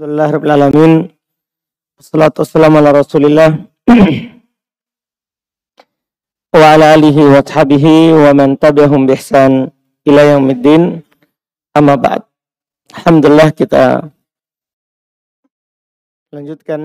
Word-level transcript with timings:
Alhamdulillahirrahmanirrahim. 0.00 1.12
Wassalatu 2.00 2.40
wassalamu 2.40 2.80
ala 2.80 3.04
rasulillah. 3.04 3.68
wa 6.56 6.66
ala 6.72 6.96
alihi 6.96 7.20
wa 7.20 7.44
sahbihi 7.44 8.16
wa 8.16 8.32
man 8.32 8.56
tabi'ahum 8.56 9.04
bihsan 9.04 9.68
ila 10.08 10.20
yaumiddin. 10.24 11.04
Amma 11.76 12.00
ba'd. 12.00 12.24
Alhamdulillah 12.96 13.52
kita 13.52 14.08
lanjutkan 16.32 16.80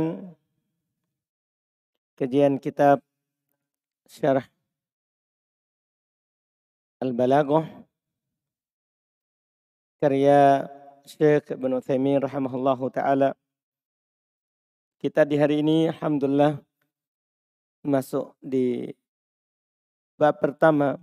kajian 2.19 2.59
kitab 2.59 2.99
syarah 4.11 4.43
Al-Balaghah 6.99 7.63
karya 10.03 10.67
Syekh 11.05 11.53
Ibn 11.53 11.77
Uthaymin 11.77 12.17
rahimahullahu 12.17 12.89
taala. 12.89 13.37
Kita 14.97 15.21
di 15.21 15.37
hari 15.37 15.61
ini 15.61 15.93
alhamdulillah 15.93 16.57
masuk 17.85 18.33
di 18.41 18.89
bab 20.17 20.41
pertama 20.41 20.97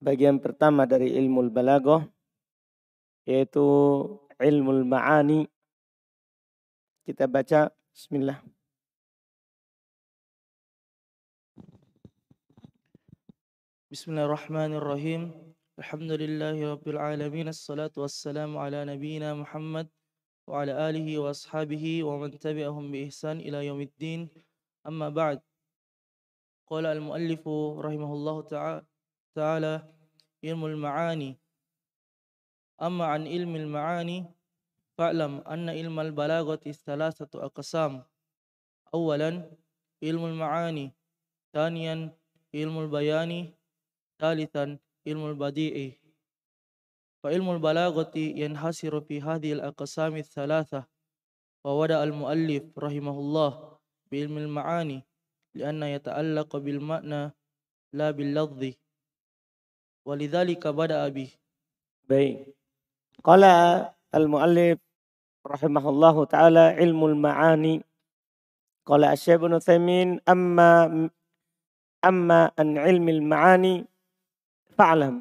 bagian 0.00 0.40
pertama 0.40 0.88
dari 0.88 1.12
ilmu 1.12 1.52
balaghah 1.52 2.08
yaitu 3.28 3.68
ilmu 4.40 4.80
ma'ani. 4.88 5.44
Kita 7.04 7.28
baca 7.28 7.68
bismillah. 7.92 8.40
Bismillahirrahmanirrahim. 13.92 15.36
Alhamdulillahi 15.80 16.60
Rabbil 16.60 17.00
Alamin 17.00 17.48
Assalatu 17.48 18.04
wassalamu 18.04 18.60
ala 18.60 18.84
nabiyina 18.84 19.32
Muhammad 19.32 19.88
Wa 20.44 20.60
ala 20.60 20.76
alihi 20.92 21.16
wa 21.16 21.32
ashabihi 21.32 22.04
Wa 22.04 22.20
man 22.20 22.36
tabi'ahum 22.36 22.92
bi 22.92 23.08
ihsan 23.08 23.40
ila 23.40 23.64
yaumiddin 23.64 24.28
Amma 24.84 25.08
ba'd 25.08 25.40
Qala 26.68 26.92
al-muallifu 26.92 27.80
rahimahullahu 27.80 28.44
ta'ala 29.32 29.88
Ilmu 30.44 30.68
al-ma'ani 30.68 31.40
Amma 32.76 33.16
an 33.16 33.24
ilmi 33.24 33.64
al-ma'ani 33.64 34.28
Fa'lam 35.00 35.40
anna 35.48 35.72
ilmu 35.72 35.96
al-balagati 35.96 36.76
Thalathatu 36.76 37.40
aqsam 37.40 38.04
Awalan 38.92 39.48
Ilmu 40.04 40.28
al-ma'ani 40.28 40.92
Thaniyan 41.56 42.12
Ilmu 42.52 42.84
al-bayani 42.84 43.56
Thalithan 44.20 44.76
علم 45.06 45.26
البديع. 45.26 45.92
فعلم 47.22 47.50
البلاغة 47.50 48.16
ينحصر 48.16 49.00
في 49.00 49.20
هذه 49.20 49.52
الأقسام 49.52 50.16
الثلاثة 50.16 50.84
hadhihi 51.60 51.92
المؤلف 51.92 52.64
رحمه 52.78 53.16
الله 53.18 53.50
بعلم 54.12 54.38
المعاني 54.38 55.04
لأن 55.54 55.82
يتعلق 55.82 56.56
بالمعنى 56.56 57.32
لا 57.92 58.08
باللفظ. 58.10 58.62
ولذلك 60.06 60.62
بدأ 60.66 61.08
به. 61.08 61.30
بين. 62.08 62.46
قال 63.24 63.44
المؤلف 64.14 64.78
رحمه 65.46 65.84
الله 65.88 66.16
تعالى 66.24 66.64
علم 66.80 67.04
المعاني. 67.04 67.84
قال 68.86 69.04
الشيخ 69.04 69.44
ابن 69.44 69.58
ثمين 69.58 70.20
أما 70.28 71.10
أما 72.04 72.40
أن 72.58 72.78
علم 72.78 73.08
المعاني 73.08 73.84
fa'lam 74.80 75.20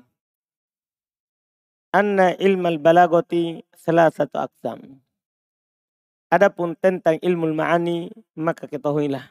anna 1.91 2.31
ilmal 2.39 2.79
balagoti 2.79 3.59
salah 3.75 4.07
satu 4.07 4.39
aksam. 4.39 5.03
Adapun 6.31 6.79
tentang 6.79 7.19
ilmu 7.19 7.51
ma'ani 7.51 8.07
maka 8.39 8.71
ketahuilah 8.71 9.27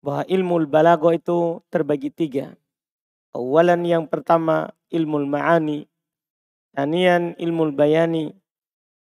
bahwa 0.00 0.24
ilmu 0.32 0.64
balago 0.64 1.12
itu 1.12 1.60
terbagi 1.68 2.08
tiga. 2.08 2.56
Awalan 3.36 3.84
yang 3.84 4.08
pertama 4.08 4.72
ilmu 4.88 5.28
ma'ani, 5.28 5.90
tanian 6.72 7.36
ilmu 7.36 7.76
bayani, 7.76 8.32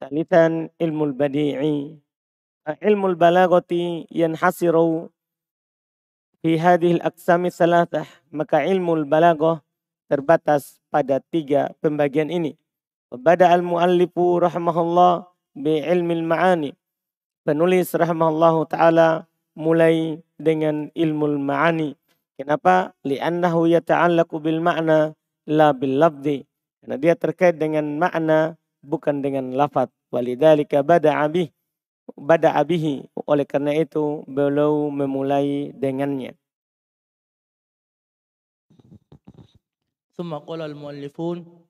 talitan 0.03 0.73
ilmu 0.75 1.15
badi'i. 1.15 2.03
Ilmu 2.67 3.15
balagoti 3.15 4.11
yanhasiru 4.11 5.07
fi 6.43 6.59
hadhihi 6.59 6.99
al-aqsami 6.99 7.47
salatah. 7.47 8.07
Maka 8.27 8.67
ilmu 8.67 9.07
balagoh 9.07 9.63
terbatas 10.13 10.77
pada 10.93 11.17
tiga 11.17 11.73
pembagian 11.81 12.29
ini. 12.29 12.53
Bada 13.09 13.49
al-muallifu 13.49 14.37
rahimahullah 14.37 15.25
bi 15.57 15.81
ilmi 15.81 16.21
ma'ani. 16.21 16.77
Penulis 17.41 17.97
rahimahullah 17.97 18.55
ta'ala 18.69 19.25
mulai 19.57 20.21
dengan 20.37 20.93
ilmu 20.93 21.41
ma'ani. 21.41 21.97
Kenapa? 22.37 22.93
Li'annahu 23.01 23.73
yata'allaku 23.73 24.37
bil 24.37 24.61
ma'na 24.61 25.17
la 25.49 25.73
bil 25.73 25.97
lafzi. 25.97 26.45
Karena 26.81 26.95
dia 27.01 27.13
terkait 27.17 27.57
dengan 27.57 27.85
makna 27.97 28.53
bukan 28.85 29.25
dengan 29.25 29.49
lafaz. 29.57 29.89
Walidhalika 30.13 30.85
bada 30.85 31.25
abih. 31.25 31.49
Bada 32.13 32.53
abihi. 32.53 33.09
Oleh 33.25 33.49
karena 33.49 33.73
itu 33.73 34.21
beliau 34.29 34.93
memulai 34.93 35.73
dengannya. 35.73 36.37
ثم 40.13 40.37
قال 40.37 40.61
المؤلفون 40.61 41.65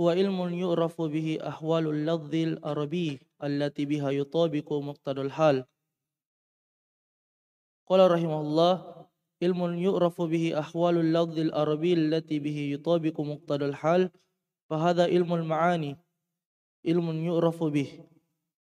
هو 0.00 0.10
علم 0.10 0.54
يعرف 0.54 1.02
به 1.02 1.38
أحوال 1.48 1.86
اللفظ 1.86 2.34
العربي 2.34 3.20
التي 3.42 3.84
بها 3.84 4.10
يطابق 4.10 4.72
مقتضى 4.72 5.20
الحال. 5.20 5.64
قال 7.86 8.10
رحمه 8.10 8.40
الله 8.40 9.06
علم 9.42 9.78
يعرف 9.78 10.22
به 10.22 10.58
أحوال 10.58 10.96
اللفظ 10.96 11.38
العربي 11.38 11.92
التي 11.92 12.38
به 12.38 12.58
يطابق 12.74 13.20
مقتضى 13.20 13.64
الحال 13.64 14.10
فهذا 14.70 15.04
علم 15.04 15.34
المعاني 15.34 15.96
علم 16.86 17.24
يعرف 17.24 17.64
به. 17.64 17.88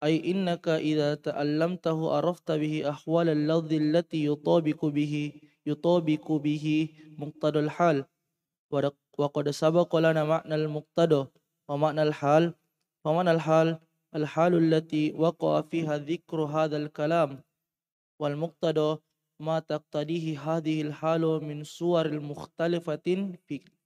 أي 0.05 0.31
إنك 0.31 0.69
إذا 0.69 1.15
تألمته 1.15 2.17
عرفت 2.17 2.51
به 2.51 2.89
أحوال 2.89 3.29
اللفظ 3.29 3.73
التي 3.73 4.25
يطابق 4.25 4.85
به 4.85 5.33
يطابق 5.67 6.33
به 6.33 6.89
مقتضى 7.19 7.59
الحال. 7.59 8.05
وقد 9.19 9.51
سبق 9.51 9.97
لنا 9.97 10.25
معنى 10.25 10.55
المقتضى 10.55 11.29
ومعنى 11.69 12.03
الحال. 12.03 12.55
ومعنى 13.05 13.31
الحال 13.31 13.79
الحال 14.15 14.55
التي 14.55 15.13
وقع 15.13 15.61
فيها 15.61 15.99
ذكر 15.99 16.41
هذا 16.45 16.77
الكلام. 16.77 17.43
والمقتضى 18.21 19.01
ما 19.41 19.59
تقتضيه 19.59 20.41
هذه 20.41 20.83
الحال 20.83 21.23
من 21.45 21.65
صور 21.65 22.21
مختلفة 22.21 23.07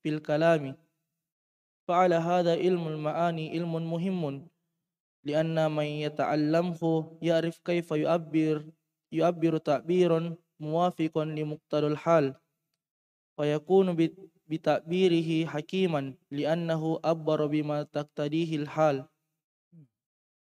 في 0.03 0.09
الكلام. 0.09 0.77
فعلى 1.89 2.15
هذا 2.15 2.53
علم 2.53 2.89
المعاني 2.89 3.51
علم 3.51 3.91
مهم 3.91 4.49
لأن 5.25 5.71
من 5.71 5.85
يتعلمه 5.85 6.83
يعرف 7.23 7.59
كيف 7.59 7.91
يعبر 7.91 8.71
يعبر 9.13 9.59
تعبيرا 9.59 10.37
موافقا 10.61 11.25
لمقتضى 11.25 11.87
الحال. 11.87 12.35
فيكون 13.37 13.97
bitakbirihi 14.53 15.49
hakiman 15.49 16.13
li'annahu 16.29 17.01
abbar 17.01 17.49
bima 17.49 17.89
taqtadihi 17.89 18.69
al-hal. 18.69 19.09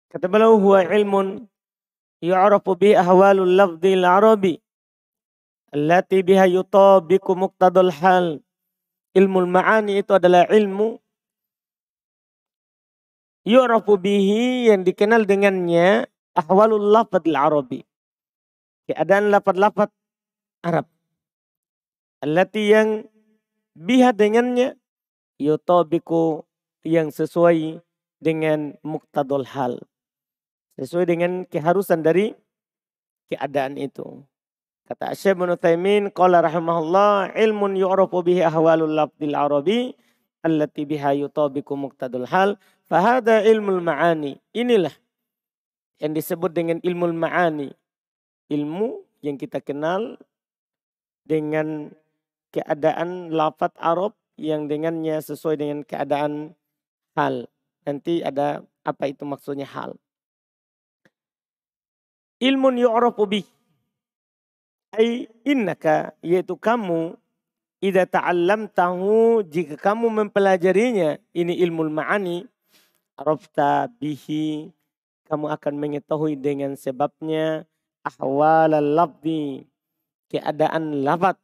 Kata 0.10 0.26
beliau 0.26 0.58
huwa 0.58 0.82
ilmun 0.82 1.46
yu'rafu 2.26 2.74
bi 2.74 2.98
ahwalul 2.98 3.54
lafdhi 3.54 3.94
al-arabi 4.02 4.58
allati 5.70 6.26
biha 6.26 6.50
yutabiqu 6.50 7.38
muqtadal 7.38 7.94
hal. 8.02 8.42
Ilmu 9.14 9.46
ma'ani 9.46 10.02
itu 10.02 10.18
adalah 10.18 10.50
ilmu 10.50 10.98
yu'rafu 13.46 13.94
bihi 14.02 14.74
yang 14.74 14.82
dikenal 14.82 15.30
dengannya 15.30 16.10
ahwalul 16.34 16.82
lafadh 16.82 17.30
al-arabi. 17.30 17.86
Keadaan 18.90 19.30
lafad-lafad 19.30 19.94
Arab. 20.66 20.90
Allati 22.26 22.74
yang 22.74 23.06
biha 23.74 24.14
dengannya 24.14 24.78
yotobiku 25.42 26.46
yang 26.86 27.10
sesuai 27.10 27.82
dengan 28.22 28.78
muktadul 28.86 29.44
hal. 29.44 29.82
Sesuai 30.80 31.06
dengan 31.06 31.32
keharusan 31.46 32.02
dari 32.02 32.34
keadaan 33.30 33.78
itu. 33.78 34.26
Kata 34.84 35.16
Syekh 35.16 35.40
bin 35.40 35.54
Utsaimin 35.54 36.04
qala 36.12 36.44
rahimahullah 36.44 37.34
ilmun 37.40 37.78
yu'rafu 37.80 38.20
bihi 38.20 38.44
ahwalul 38.44 38.92
lafdil 38.92 39.32
arabi 39.32 39.96
allati 40.44 40.84
biha 40.84 41.16
yutabiku 41.16 41.80
muktadul 41.80 42.28
hal 42.28 42.60
fahada 42.84 43.40
ilmul 43.48 43.80
ma'ani. 43.80 44.44
Inilah 44.52 44.92
yang 46.04 46.12
disebut 46.12 46.52
dengan 46.52 46.78
ilmu 46.84 47.16
ma'ani. 47.16 47.72
Ilmu 48.52 48.88
yang 49.24 49.40
kita 49.40 49.64
kenal 49.64 50.20
dengan 51.24 51.96
keadaan 52.54 53.34
lafat 53.34 53.74
Arab 53.82 54.14
yang 54.38 54.70
dengannya 54.70 55.18
sesuai 55.18 55.58
dengan 55.58 55.80
keadaan 55.82 56.54
hal. 57.18 57.50
Nanti 57.84 58.22
ada 58.22 58.62
apa 58.86 59.10
itu 59.10 59.26
maksudnya 59.26 59.66
hal. 59.66 59.98
ilmun 62.44 62.76
yu'rafu 62.76 63.24
bih. 63.24 63.48
Ay 64.94 65.26
innaka 65.42 66.14
yaitu 66.22 66.54
kamu 66.54 67.18
idza 67.82 68.06
ta'allamtahu 68.06 69.42
jika 69.48 69.76
kamu 69.80 70.08
mempelajarinya 70.12 71.18
ini 71.34 71.58
ilmu 71.66 71.90
ma'ani 71.90 72.46
arafta 73.18 73.90
bihi 73.98 74.70
kamu 75.28 75.50
akan 75.50 75.74
mengetahui 75.82 76.38
dengan 76.38 76.78
sebabnya 76.78 77.66
ahwal 78.06 78.70
lafzi 78.70 79.66
keadaan 80.30 81.02
lafaz 81.02 81.36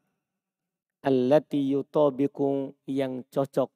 allati 1.06 1.72
yutabiku 1.72 2.76
yang 2.90 3.24
cocok 3.32 3.72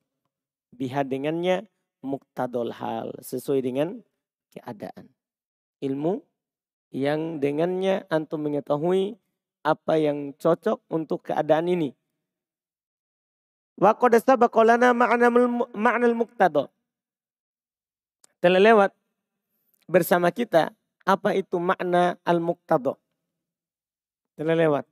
biha 0.75 1.06
dengannya 1.06 1.70
muktadol 2.03 2.75
hal 2.75 3.15
sesuai 3.24 3.63
dengan 3.63 4.03
keadaan 4.51 5.13
ilmu 5.80 6.24
yang 6.94 7.42
dengannya 7.42 8.06
antum 8.12 8.46
mengetahui 8.46 9.18
apa 9.63 9.98
yang 9.98 10.36
cocok 10.38 10.84
untuk 10.92 11.25
keadaan 11.25 11.72
ini. 11.72 11.96
Wa 13.80 13.98
qad 13.98 14.22
lana 14.22 14.94
ma'na 14.94 16.06
al-muqtada. 16.06 16.70
Telah 18.44 18.62
lewat 18.62 18.92
bersama 19.89 20.30
kita 20.30 20.75
apa 21.08 21.34
itu 21.34 21.58
makna 21.58 22.20
al-muqtada. 22.27 22.94
Telah 24.38 24.56
lewat. 24.56 24.86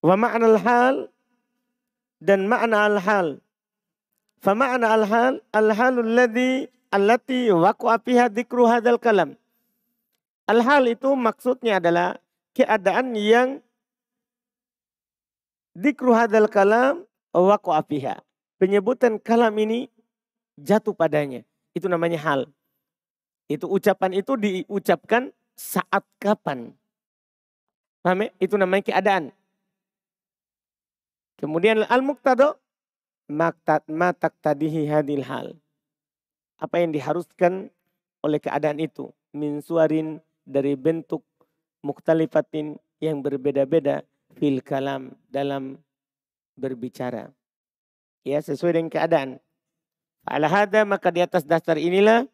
Wa 0.00 0.16
ma'na 0.16 0.56
al-hal 0.56 1.12
dan 2.20 2.48
makna 2.48 2.88
al-hal. 2.88 3.40
Fa 4.40 4.56
ma'na 4.56 4.96
al-hal 4.96 5.44
al-halul 5.52 6.16
ladzi 6.16 6.68
allati 6.88 7.52
waqa'a 7.52 8.00
fiha 8.00 8.32
dzikru 8.32 8.64
hadzal 8.64 8.96
kalam. 8.96 9.36
Al-hal 10.48 10.88
itu 10.90 11.12
maksudnya 11.14 11.78
adalah 11.78 12.18
keadaan 12.56 13.14
yang 13.14 13.62
dikru 15.76 16.10
hadal 16.16 16.50
kalam 16.50 17.06
waqa'a 17.30 17.84
fiha. 17.86 18.18
Penyebutan 18.60 19.16
kalam 19.22 19.54
ini 19.56 19.88
jatuh 20.60 20.92
padanya. 20.92 21.46
Itu 21.72 21.88
namanya 21.88 22.18
hal. 22.20 22.50
Itu 23.46 23.70
ucapan 23.70 24.20
itu 24.20 24.36
diucapkan 24.36 25.32
saat 25.54 26.04
kapan. 26.20 26.74
Paham 28.04 28.26
ya? 28.26 28.28
Itu 28.42 28.60
namanya 28.60 28.84
keadaan. 28.92 29.32
Kemudian 31.40 31.88
al-muqtado 31.88 32.60
maktat 33.32 33.88
matak 33.88 34.36
tadihi 34.44 34.84
hadil 34.92 35.24
hal. 35.24 35.56
Apa 36.60 36.84
yang 36.84 36.92
diharuskan 36.92 37.72
oleh 38.20 38.36
keadaan 38.36 38.76
itu. 38.76 39.08
Min 39.32 39.64
suarin 39.64 40.20
dari 40.44 40.76
bentuk 40.76 41.24
muktalifatin 41.80 42.76
yang 43.00 43.24
berbeda-beda 43.24 44.04
fil 44.36 44.60
kalam 44.60 45.16
dalam 45.32 45.80
berbicara. 46.60 47.32
Ya, 48.20 48.44
sesuai 48.44 48.76
dengan 48.76 48.92
keadaan. 48.92 49.30
Ala 50.28 50.52
hada 50.52 50.84
maka 50.84 51.08
di 51.08 51.24
atas 51.24 51.48
dasar 51.48 51.80
inilah 51.80 52.28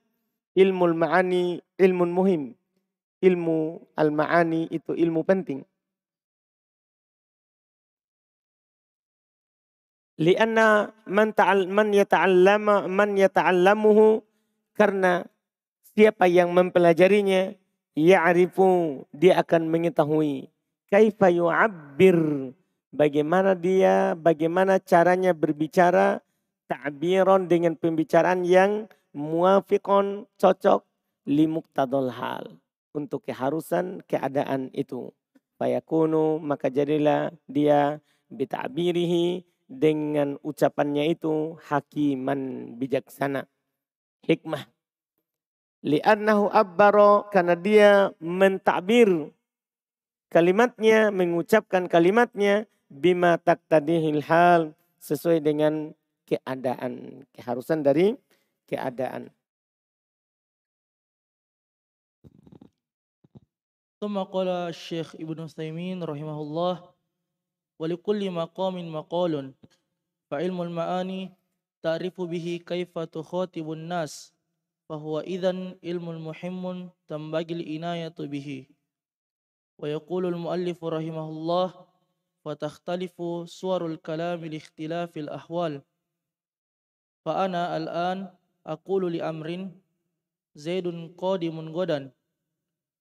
ilmu 0.59 0.91
ma'ani 0.99 1.63
ilmu 1.79 2.05
muhim. 2.11 2.59
Ilmu 3.23 3.87
al-ma'ani 3.95 4.67
itu 4.75 4.99
ilmu 4.99 5.23
penting. 5.23 5.63
Lianna 10.17 10.97
man 11.05 11.37
ta'al 11.37 11.69
man 11.69 11.93
yata'allama 11.93 12.89
man 12.89 13.21
yata'allamuhu 13.21 14.25
karena 14.73 15.29
siapa 15.93 16.25
yang 16.25 16.57
mempelajarinya 16.57 17.53
ya'rifu 17.93 19.05
dia 19.13 19.41
akan 19.45 19.69
mengetahui. 19.69 20.49
kaifa 20.89 21.29
yu'abbir 21.29 22.17
bagaimana 22.97 23.53
dia 23.53 24.17
bagaimana 24.17 24.81
caranya 24.81 25.37
berbicara 25.37 26.25
ta'biron 26.65 27.45
dengan 27.45 27.77
pembicaraan 27.77 28.41
yang 28.49 28.89
muafiqon 29.13 30.25
cocok 30.41 30.81
limuktadol 31.29 32.09
hal 32.09 32.57
untuk 32.97 33.21
keharusan 33.29 34.01
keadaan 34.09 34.73
itu. 34.73 35.13
fayakunu 35.61 36.41
maka 36.41 36.73
jadilah 36.73 37.37
dia 37.45 38.01
bita'birihi 38.33 39.56
dengan 39.68 40.36
ucapannya 40.44 41.16
itu 41.16 41.56
hakiman 41.70 42.74
bijaksana 42.76 43.48
hikmah 44.28 44.68
Li'annahu 45.82 46.54
abbaro 46.54 47.26
karena 47.34 47.58
dia 47.58 48.14
mentakbir 48.22 49.34
kalimatnya, 50.30 51.10
mengucapkan 51.10 51.90
kalimatnya 51.90 52.70
bima 52.86 53.42
taqtadihil 53.42 54.22
hal 54.30 54.78
sesuai 55.02 55.42
dengan 55.42 55.98
keadaan, 56.30 57.26
keharusan 57.34 57.82
dari 57.82 58.14
keadaan. 58.70 59.34
ثم 64.02 64.18
قال 64.18 64.74
الشيخ 64.74 65.22
ابن 65.22 65.46
تيمين 65.46 66.02
رحمه 66.02 66.38
الله 66.42 66.74
ولكل 67.79 68.31
مقام 68.31 68.93
مقال 68.93 69.55
فعلم 70.31 70.63
المعاني 70.63 71.33
تعرف 71.83 72.21
به 72.21 72.61
كيف 72.67 72.99
تخاطب 72.99 73.73
الناس 73.73 74.35
فهو 74.89 75.21
إذن 75.21 75.79
علم 75.85 76.25
مهم 76.25 76.91
تنبغي 77.07 77.55
العناية 77.55 78.19
به. 78.19 78.67
ويقول 79.79 80.27
المؤلف 80.27 80.85
رحمه 80.85 81.29
الله 81.29 81.87
فتختلف 82.45 83.23
صور 83.45 83.87
الكلام 83.87 84.45
لاختلاف 84.45 85.17
الأحوال. 85.17 85.83
فأنا 87.25 87.77
الآن 87.77 88.35
أقول 88.67 89.13
لأمر 89.13 89.71
زيد 90.55 91.15
قادم 91.19 91.57
غدا 91.69 92.11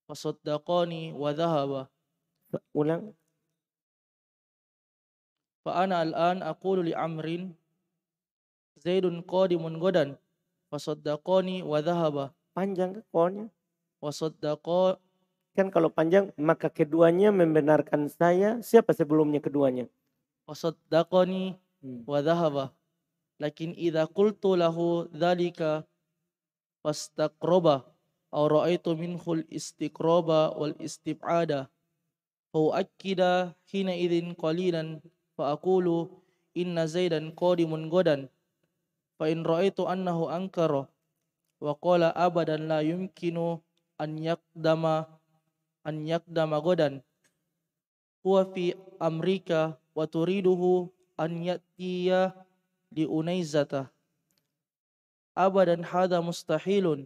فصدقاني 0.10 1.14
وذهب. 1.14 1.88
Fa 5.66 5.82
ana 5.82 6.06
al-an 6.06 6.46
aqulu 6.46 6.86
li 6.86 6.94
amrin 6.94 7.58
Zaidun 8.78 9.26
qadimun 9.26 9.82
godan 9.82 10.14
fasaddaqani 10.70 11.66
wa 11.66 11.82
dhahaba. 11.82 12.38
Panjang 12.54 12.96
ke 12.96 13.02
qawnya? 13.10 13.50
Wasaddaqa 13.98 15.02
kan 15.58 15.68
kalau 15.74 15.90
panjang 15.90 16.30
maka 16.38 16.70
keduanya 16.70 17.34
membenarkan 17.34 18.08
saya. 18.14 18.62
Siapa 18.62 18.94
sebelumnya 18.94 19.42
keduanya? 19.42 19.90
wa 20.46 20.54
saddaqani 20.54 21.58
hmm. 21.82 22.06
wa 22.06 22.22
dhahaba. 22.22 22.66
Lakin 23.42 23.76
idza 23.76 24.08
qultu 24.08 24.56
lahu 24.56 25.10
dhalika 25.12 25.84
fastaqraba 26.86 27.84
aw 28.32 28.44
ra'aytu 28.48 28.96
minhu 28.96 29.44
al-istiqraba 29.44 30.56
wal 30.56 30.78
istib'ada 30.80 31.68
fa'akkida 32.56 33.58
hina 33.68 33.92
idin 33.92 34.32
qalilan 34.38 35.04
fa'akulu 35.36 36.10
inna 36.56 36.88
zaidan 36.88 37.32
qadimun 37.36 37.92
godan 37.92 38.32
fa 39.20 39.32
in 39.32 39.44
ra'aitu 39.44 39.88
annahu 39.88 40.28
ankara 40.32 40.88
wa 41.60 41.72
qala 41.80 42.12
abadan 42.16 42.68
la 42.68 42.84
yumkinu 42.84 43.60
an 43.96 44.20
yaqdama 44.20 45.08
an 45.86 46.02
yaqdama 46.04 46.58
godan. 46.60 47.06
Huwa 48.26 48.50
fi 48.50 48.74
amrika 49.00 49.78
wa 49.94 50.10
turiduhu 50.10 50.90
an 51.14 51.46
yatiya 51.46 52.34
li 52.90 53.06
unaizata. 53.06 53.94
Abadan 55.38 55.86
hadha 55.86 56.26
mustahilun. 56.26 57.06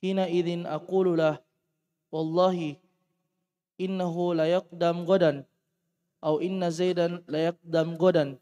Hina 0.00 0.24
idin 0.32 0.64
aqulu 0.64 1.20
lah 1.20 1.36
wallahi 2.08 2.80
innahu 3.76 4.32
la 4.32 4.48
yaqdam 4.48 5.04
godan 5.04 5.44
au 6.20 6.38
inna 6.40 6.70
zaidan 6.70 7.24
layaqdam 7.26 7.96
godan. 7.96 8.36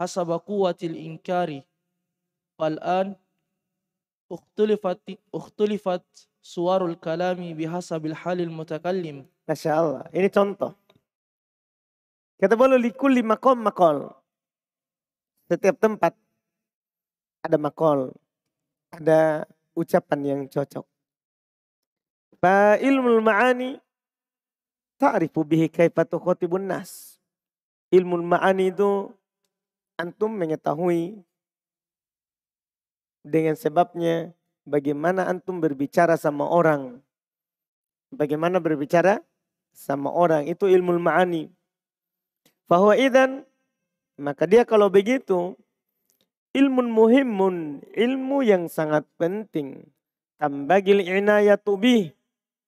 Hasaba 0.00 0.40
quwwatil 0.40 0.96
inkari. 0.96 1.64
Fal'an 2.56 3.16
ukhtulifat 4.28 5.00
ukhtulifat 5.32 6.04
suwarul 6.40 6.96
kalami 6.96 7.52
bihasabil 7.56 8.16
halil 8.16 8.52
mutakallim. 8.52 9.28
Masya 9.48 9.72
Allah. 9.76 10.04
Ini 10.12 10.28
contoh. 10.32 10.76
Kata 12.40 12.56
bolo 12.56 12.80
lima 12.80 13.36
makom 13.36 13.60
makol. 13.60 14.08
Setiap 15.50 15.76
tempat 15.76 16.16
ada 17.44 17.56
makol 17.60 18.14
ada 18.94 19.44
ucapan 19.76 20.20
yang 20.24 20.40
cocok. 20.50 20.86
Fa 22.40 22.80
ilmul 22.80 23.20
ma'ani 23.20 23.76
ta'rifu 25.00 25.40
bihi 25.40 25.72
kaifa 25.72 26.04
tukhotibun 26.04 26.68
nas. 26.68 27.16
Ilmu 27.88 28.20
ma'ani 28.20 28.68
itu 28.68 29.08
antum 29.96 30.30
mengetahui 30.36 31.18
dengan 33.24 33.56
sebabnya 33.56 34.30
bagaimana 34.68 35.26
antum 35.26 35.58
berbicara 35.58 36.20
sama 36.20 36.44
orang. 36.44 37.00
Bagaimana 38.12 38.60
berbicara 38.60 39.24
sama 39.72 40.12
orang. 40.12 40.46
Itu 40.46 40.68
ilmu 40.68 40.94
ma'ani. 41.00 41.48
Bahwa 42.70 42.94
idan, 42.94 43.42
maka 44.14 44.46
dia 44.46 44.62
kalau 44.62 44.86
begitu, 44.86 45.58
ilmu 46.54 46.86
muhimun, 46.86 47.82
ilmu 47.94 48.46
yang 48.46 48.70
sangat 48.70 49.06
penting. 49.18 49.90
Tambagil 50.38 51.02
inayatu 51.02 51.74
bih, 51.76 52.14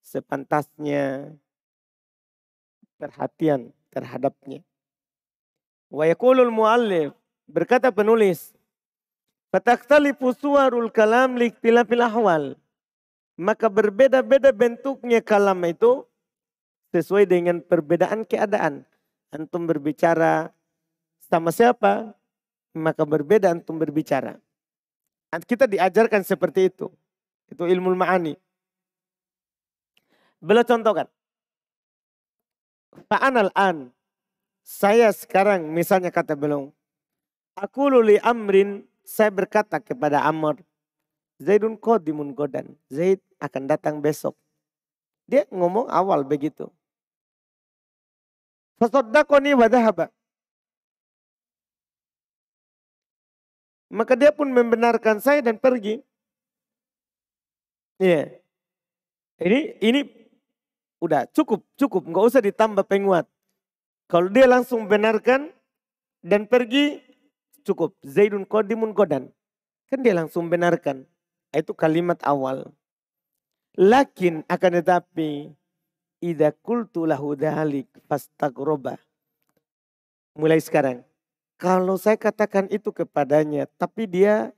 sepantasnya 0.03 1.35
perhatian 3.02 3.75
terhadapnya. 3.90 4.62
Wa 5.90 6.06
yakulul 6.06 6.54
muallif, 6.54 7.11
berkata 7.50 7.90
penulis, 7.90 8.54
Fatakhtalifu 9.52 10.32
suwarul 10.32 10.88
kalam 10.88 11.37
liktilafil 11.37 12.00
ahwal. 12.00 12.44
Maka 13.37 13.68
berbeda-beda 13.68 14.49
bentuknya 14.49 15.21
kalam 15.21 15.61
itu 15.68 16.09
sesuai 16.97 17.28
dengan 17.28 17.61
perbedaan 17.61 18.25
keadaan. 18.25 18.88
Antum 19.28 19.68
berbicara 19.68 20.49
sama 21.28 21.52
siapa, 21.52 22.16
maka 22.73 23.04
berbeda 23.04 23.52
antum 23.52 23.76
berbicara. 23.76 24.40
Kita 25.32 25.68
diajarkan 25.68 26.25
seperti 26.25 26.73
itu. 26.73 26.88
Itu 27.52 27.68
ilmu 27.68 27.92
ma'ani. 27.92 28.37
Beliau 30.40 30.64
contohkan. 30.64 31.09
Fa'anal 33.09 33.53
an. 33.57 33.89
Saya 34.63 35.11
sekarang 35.11 35.73
misalnya 35.73 36.13
kata 36.13 36.37
beliau. 36.39 36.71
Aku 37.59 37.91
luli 37.93 38.17
amrin 38.23 38.87
saya 39.03 39.29
berkata 39.29 39.77
kepada 39.83 40.25
Amr, 40.25 40.63
Zaidun 41.43 41.75
qadimun 41.75 42.33
godan. 42.33 42.79
Zaid 42.87 43.19
akan 43.43 43.67
datang 43.67 43.99
besok. 43.99 44.39
Dia 45.27 45.45
ngomong 45.51 45.91
awal 45.91 46.23
begitu. 46.23 46.71
Fasaddaqani 48.79 49.53
wa 49.59 49.67
dhahaba. 49.67 50.07
Maka 53.93 54.17
dia 54.17 54.33
pun 54.33 54.49
membenarkan 54.49 55.21
saya 55.21 55.45
dan 55.45 55.61
pergi. 55.61 56.01
Iya. 58.01 58.41
Ini 59.43 59.61
ini 59.85 60.01
udah 61.02 61.26
cukup, 61.35 61.66
cukup, 61.75 62.06
nggak 62.06 62.25
usah 62.30 62.38
ditambah 62.38 62.87
penguat. 62.87 63.26
Kalau 64.06 64.30
dia 64.30 64.47
langsung 64.47 64.87
benarkan 64.87 65.50
dan 66.23 66.47
pergi, 66.47 67.02
cukup. 67.66 67.99
Zaidun 68.06 68.47
qadimun 68.47 68.94
godan. 68.94 69.35
Kan 69.90 70.06
dia 70.06 70.14
langsung 70.14 70.47
benarkan. 70.47 71.02
Itu 71.50 71.75
kalimat 71.75 72.23
awal. 72.23 72.71
Lakin 73.75 74.47
akan 74.47 74.73
tetapi 74.78 75.50
Ida 76.23 76.54
kultu 76.54 77.02
lahu 77.02 77.35
dhalik 77.35 77.90
fastagroba. 78.06 78.94
Mulai 80.38 80.62
sekarang. 80.62 81.02
Kalau 81.59 81.99
saya 81.99 82.14
katakan 82.14 82.71
itu 82.71 82.94
kepadanya. 82.94 83.66
Tapi 83.75 84.06
dia 84.06 84.54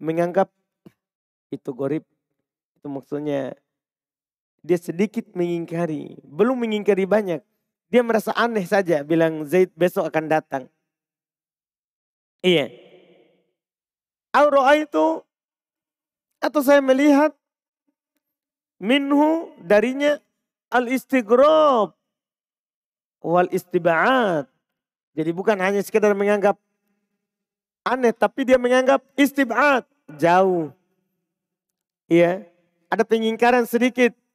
menganggap 0.00 0.48
itu 1.52 1.70
gorib. 1.76 2.02
Itu 2.80 2.88
maksudnya 2.88 3.58
dia 4.66 4.78
sedikit 4.82 5.30
mengingkari. 5.38 6.18
Belum 6.26 6.58
mengingkari 6.58 7.06
banyak. 7.06 7.38
Dia 7.86 8.02
merasa 8.02 8.34
aneh 8.34 8.66
saja 8.66 9.06
bilang 9.06 9.46
Zaid 9.46 9.70
besok 9.78 10.10
akan 10.10 10.26
datang. 10.26 10.62
Iya. 12.42 12.74
Aura 14.34 14.74
itu 14.74 15.22
atau 16.42 16.60
saya 16.60 16.82
melihat 16.82 17.30
minhu 18.82 19.54
darinya 19.62 20.18
al 20.68 20.90
istigrob 20.90 21.94
wal 23.22 23.48
istiba'at. 23.54 24.50
Jadi 25.16 25.30
bukan 25.32 25.56
hanya 25.62 25.80
sekedar 25.80 26.12
menganggap 26.12 26.60
aneh, 27.86 28.12
tapi 28.12 28.44
dia 28.44 28.58
menganggap 28.60 29.00
istiba'at 29.16 29.86
jauh. 30.20 30.74
Iya, 32.10 32.44
ada 32.90 33.02
pengingkaran 33.06 33.64
sedikit. 33.64 34.25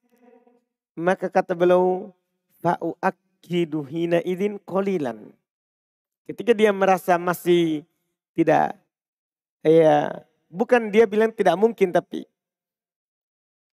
Maka 1.01 1.33
kata 1.33 1.57
beliau, 1.57 2.13
fa'u 2.61 2.93
akidu 3.01 3.81
hina 3.81 4.21
idin 4.21 4.61
kolilan. 4.61 5.33
Ketika 6.29 6.53
dia 6.53 6.69
merasa 6.69 7.17
masih 7.17 7.81
tidak 8.37 8.77
ya 9.65 10.21
bukan 10.45 10.93
dia 10.93 11.09
bilang 11.09 11.33
tidak 11.33 11.57
mungkin 11.57 11.89
tapi 11.89 12.29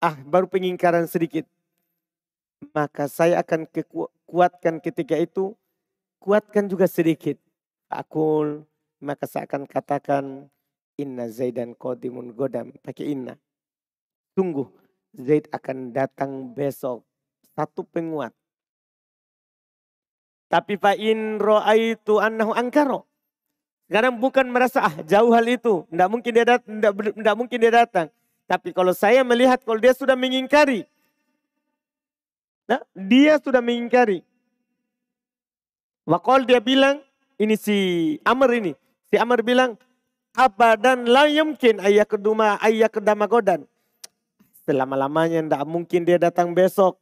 ah 0.00 0.16
baru 0.24 0.48
pengingkaran 0.48 1.04
sedikit. 1.04 1.44
Maka 2.72 3.06
saya 3.06 3.38
akan 3.44 3.68
kuatkan 4.26 4.80
ketika 4.80 5.14
itu 5.20 5.52
kuatkan 6.18 6.64
juga 6.66 6.88
sedikit. 6.88 7.36
Akul 7.92 8.64
maka 9.04 9.28
saya 9.28 9.44
akan 9.44 9.68
katakan 9.68 10.24
inna 10.96 11.28
zaidan 11.28 11.76
qadimun 11.76 12.32
godam. 12.32 12.72
Pakai 12.80 13.12
inna. 13.12 13.36
Tunggu 14.32 14.66
zaid 15.12 15.46
akan 15.52 15.92
datang 15.92 16.50
besok 16.56 17.07
satu 17.58 17.82
penguat 17.82 18.30
tapi 20.46 20.78
fa 20.78 20.94
in 20.94 21.42
itu 21.74 22.22
annahu 22.22 22.54
angkaro 22.54 23.08
sekarang 23.88 24.20
bukan 24.20 24.44
merasa 24.52 24.84
ah 24.84 24.94
jauh 25.00 25.32
hal 25.32 25.48
itu, 25.48 25.88
tidak 25.88 26.08
mungkin 26.12 26.30
dia 26.36 26.44
datang, 26.44 26.76
tidak, 26.76 26.92
tidak 27.08 27.36
mungkin 27.40 27.56
dia 27.56 27.72
datang. 27.72 28.06
Tapi 28.44 28.76
kalau 28.76 28.92
saya 28.92 29.24
melihat 29.24 29.64
kalau 29.64 29.80
dia 29.80 29.96
sudah 29.96 30.12
mengingkari, 30.12 30.84
nah, 32.68 32.84
dia 32.92 33.40
sudah 33.40 33.64
mengingkari. 33.64 34.20
Wakol 36.04 36.44
dia 36.44 36.60
bilang, 36.60 37.00
ini 37.40 37.56
si 37.56 37.76
Amr 38.28 38.60
ini, 38.60 38.72
si 39.08 39.16
Amr 39.16 39.40
bilang, 39.40 39.80
apa 40.36 40.76
dan 40.76 41.08
la 41.08 41.24
yumkin 41.24 41.80
ayah 41.80 42.04
keduma 42.04 42.60
ayah 42.60 42.92
kedama 42.92 43.24
godan. 43.24 43.64
Selama-lamanya 44.68 45.48
tidak 45.48 45.64
mungkin 45.64 46.04
dia 46.04 46.20
datang 46.20 46.52
besok. 46.52 47.00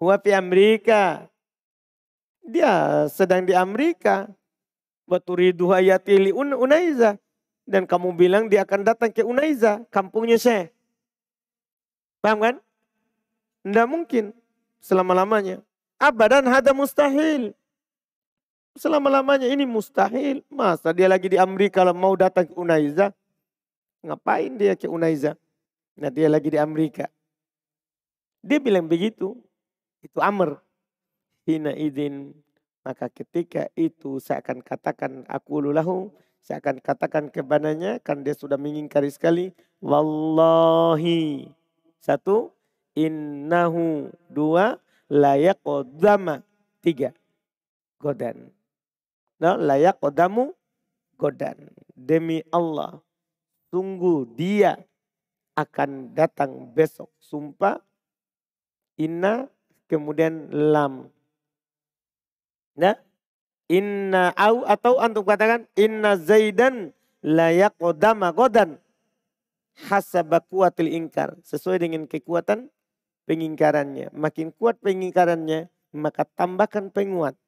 Huwa 0.00 0.16
Amerika. 0.32 1.28
Dia 2.40 3.04
sedang 3.12 3.44
di 3.44 3.52
Amerika. 3.52 4.32
Waturidu 5.04 5.68
hayati 5.68 6.16
li 6.16 6.32
un 6.32 6.56
Unaiza. 6.56 7.20
Dan 7.68 7.84
kamu 7.84 8.16
bilang 8.16 8.48
dia 8.48 8.64
akan 8.64 8.82
datang 8.82 9.12
ke 9.12 9.22
Unaiza, 9.22 9.84
kampungnya 9.92 10.40
saya. 10.40 10.72
Paham 12.24 12.40
kan? 12.42 12.56
Tidak 13.62 13.86
mungkin 13.86 14.32
selama-lamanya. 14.80 15.60
Abadan 16.00 16.48
hada 16.48 16.72
mustahil. 16.72 17.52
Selama-lamanya 18.74 19.46
ini 19.52 19.68
mustahil. 19.68 20.40
Masa 20.48 20.96
dia 20.96 21.06
lagi 21.06 21.28
di 21.28 21.36
Amerika 21.36 21.84
kalau 21.84 21.92
mau 21.92 22.16
datang 22.16 22.48
ke 22.48 22.56
Unaiza. 22.56 23.12
Ngapain 24.00 24.56
dia 24.56 24.72
ke 24.74 24.88
Unaiza? 24.88 25.36
Nah 25.94 26.08
dia 26.08 26.32
lagi 26.32 26.48
di 26.48 26.56
Amerika. 26.56 27.06
Dia 28.40 28.56
bilang 28.56 28.88
begitu. 28.88 29.36
Itu 30.00 30.20
Amr. 30.20 30.60
Hina 31.48 31.72
idin 31.72 32.36
maka 32.80 33.12
ketika 33.12 33.68
itu 33.76 34.16
saya 34.24 34.40
akan 34.40 34.64
katakan 34.64 35.12
aku 35.28 35.60
lulahu, 35.60 36.08
saya 36.40 36.64
akan 36.64 36.80
katakan 36.80 37.28
kepadanya 37.28 38.00
kan 38.00 38.24
dia 38.24 38.32
sudah 38.32 38.56
mengingkari 38.56 39.12
sekali. 39.12 39.52
Wallahi. 39.84 41.52
Satu, 42.00 42.56
innahu. 42.96 44.08
Dua, 44.32 44.80
layak 45.12 45.60
odama. 45.68 46.40
Tiga, 46.80 47.12
godan. 48.00 48.48
Nah, 49.36 49.60
layak 49.60 50.00
odamu 50.00 50.56
godan. 51.20 51.68
Demi 51.92 52.40
Allah, 52.48 52.96
sungguh 53.68 54.24
dia 54.32 54.80
akan 55.52 56.16
datang 56.16 56.72
besok. 56.72 57.12
Sumpah, 57.20 57.76
inna, 58.96 59.44
kemudian 59.90 60.46
lam 60.54 61.10
Ya. 62.78 62.96
Inna 63.70 64.34
au 64.34 64.66
atau 64.66 64.98
antum 64.98 65.22
katakan 65.22 65.68
inna 65.78 66.18
Zaidan 66.18 66.90
layak 67.22 67.76
odama 67.78 68.34
godan 68.34 68.80
hasaba 69.86 70.42
kuatil 70.42 70.90
ingkar. 70.90 71.38
Sesuai 71.46 71.78
dengan 71.78 72.08
kekuatan 72.10 72.66
pengingkarannya. 73.30 74.10
Makin 74.10 74.50
kuat 74.58 74.82
pengingkarannya, 74.82 75.70
maka 75.94 76.26
tambahkan 76.26 76.90
penguat. 76.90 77.38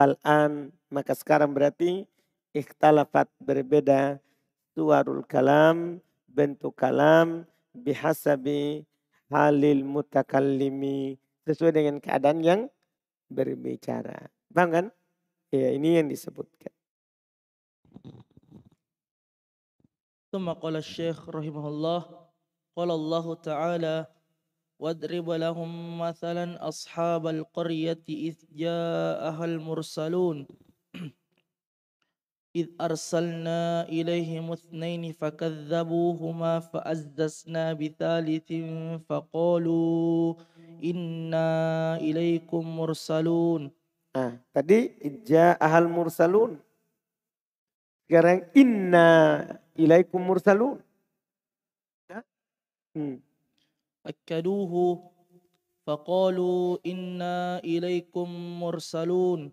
Al-an, 0.00 0.72
maka 0.88 1.12
sekarang 1.12 1.52
berarti 1.52 2.08
ikhtalafat 2.56 3.28
berbeda 3.42 4.22
suarul 4.72 5.26
kalam, 5.28 6.00
bentuk 6.24 6.72
kalam, 6.78 7.44
bihasabi 7.76 8.88
halil 9.28 9.84
mutakallimi 9.84 11.20
sesuai 11.50 11.74
dengan 11.74 11.98
keadaan 11.98 12.38
yang 12.46 12.60
berbicara. 13.26 14.30
Paham 14.54 14.70
kan? 14.70 14.86
Ya, 15.50 15.74
ini 15.74 15.98
yang 15.98 16.06
disebutkan. 16.06 16.70
ثم 20.30 20.46
قال 20.46 20.78
الشيخ 20.78 21.26
رحمه 21.26 21.64
الله 21.68 22.00
قال 22.78 22.90
الله 22.90 23.26
تعالى 23.34 24.06
واضرب 24.78 25.30
لهم 25.30 25.98
مثلا 25.98 26.68
أصحاب 26.68 27.26
القرية 27.26 28.06
إذ 28.08 28.36
جاءها 28.54 29.44
المرسلون 29.44 30.46
إذ 32.55 32.67
أرسلنا 32.81 33.91
إليهم 33.91 34.51
اثنين 34.51 35.11
فكذبوهما 35.11 36.53
فأززنا 36.59 37.73
بثالث 37.73 38.49
فقالوا 39.09 40.33
إنا 40.83 41.49
إليكم 41.99 42.63
مرسلون 42.79 43.63
Nah, 44.15 44.39
tadi 44.55 44.95
ahal 45.59 45.91
mursalun. 45.91 46.55
Sekarang 48.07 48.47
inna 48.55 49.43
ilaikum 49.75 50.23
mursalun. 50.23 50.79
Ya? 52.07 52.23
Hmm. 52.95 53.19
أكدوه 54.05 55.01
فقالوا 55.85 56.77
إنا 56.85 57.59
إليكم 57.65 58.27
مرسلون 58.61 59.51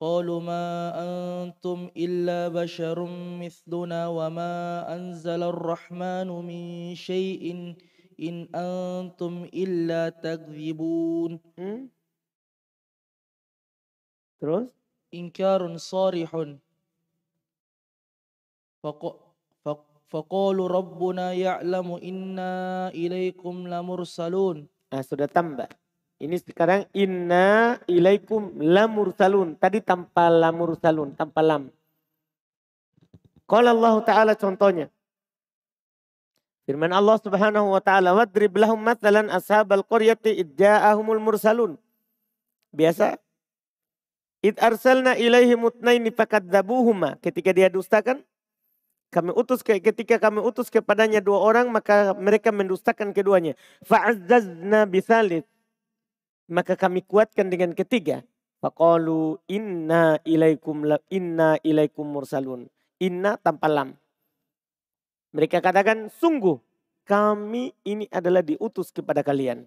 قالوا 0.00 0.40
ما 0.40 0.66
أنتم 0.92 1.88
إلا 1.96 2.48
بشر 2.52 2.98
مثلنا 3.40 4.00
وما 4.08 4.54
أنزل 4.92 5.42
الرحمن 5.42 6.28
من 6.28 6.94
شيء 6.94 7.44
إن 8.20 8.34
أنتم 8.52 9.48
إلا 9.54 10.08
تكذبون 10.20 11.40
Terus? 14.36 14.68
إنكار 15.16 15.76
صارح 15.80 16.30
فق... 18.84 19.02
فق... 19.64 19.80
فقالوا 20.12 20.68
ربنا 20.68 21.32
يعلم 21.32 21.88
إنا 22.04 22.52
إليكم 22.92 23.54
لمرسلون 23.68 24.58
Nah, 24.86 25.02
sudah 25.02 25.26
tambah. 25.26 25.66
ini 26.21 26.37
sekarang 26.37 26.85
inna 26.93 27.81
ilaikum 27.89 28.61
lamursalun. 28.61 29.57
Tadi 29.57 29.81
tanpa 29.81 30.29
lamursalun, 30.29 31.17
tanpa 31.17 31.41
lam. 31.41 31.73
Qala 33.49 33.73
Allah 33.73 33.95
Ta'ala 34.05 34.33
contohnya. 34.37 34.93
Firman 36.69 36.93
Allah 36.93 37.17
Subhanahu 37.17 37.73
wa 37.73 37.81
taala, 37.81 38.13
"Wadrib 38.13 38.53
lahum 38.53 38.77
mathalan 38.77 39.33
ashabal 39.33 39.81
qaryati 39.81 40.45
idja'ahumul 40.45 41.17
mursalun." 41.17 41.73
Biasa 42.69 43.17
Id 44.41 44.57
arsalna 44.57 45.13
ilaihi 45.17 45.53
mutnaini 45.53 46.09
fakadzabuhuma. 46.09 47.21
Ketika 47.21 47.53
dia 47.53 47.69
dustakan, 47.69 48.25
kami 49.13 49.29
utus 49.37 49.61
ke, 49.61 49.77
ketika 49.77 50.17
kami 50.17 50.41
utus 50.41 50.73
kepadanya 50.73 51.21
dua 51.21 51.37
orang, 51.37 51.69
maka 51.69 52.17
mereka 52.17 52.49
mendustakan 52.49 53.13
keduanya. 53.13 53.53
Fa'azzazna 53.85 54.89
bisalit 54.89 55.45
maka 56.51 56.75
kami 56.75 56.99
kuatkan 57.07 57.47
dengan 57.47 57.71
ketiga. 57.71 58.27
Faqalu 58.59 59.39
inna 59.47 60.19
ilaikum 60.27 60.83
la, 60.83 60.99
inna 61.07 61.55
ilaikum 61.63 62.03
mursalun. 62.03 62.67
Inna 62.99 63.39
tanpa 63.39 63.71
lam. 63.71 63.95
Mereka 65.31 65.63
katakan 65.63 66.11
sungguh 66.11 66.59
kami 67.07 67.71
ini 67.87 68.05
adalah 68.11 68.43
diutus 68.43 68.91
kepada 68.91 69.23
kalian. 69.23 69.65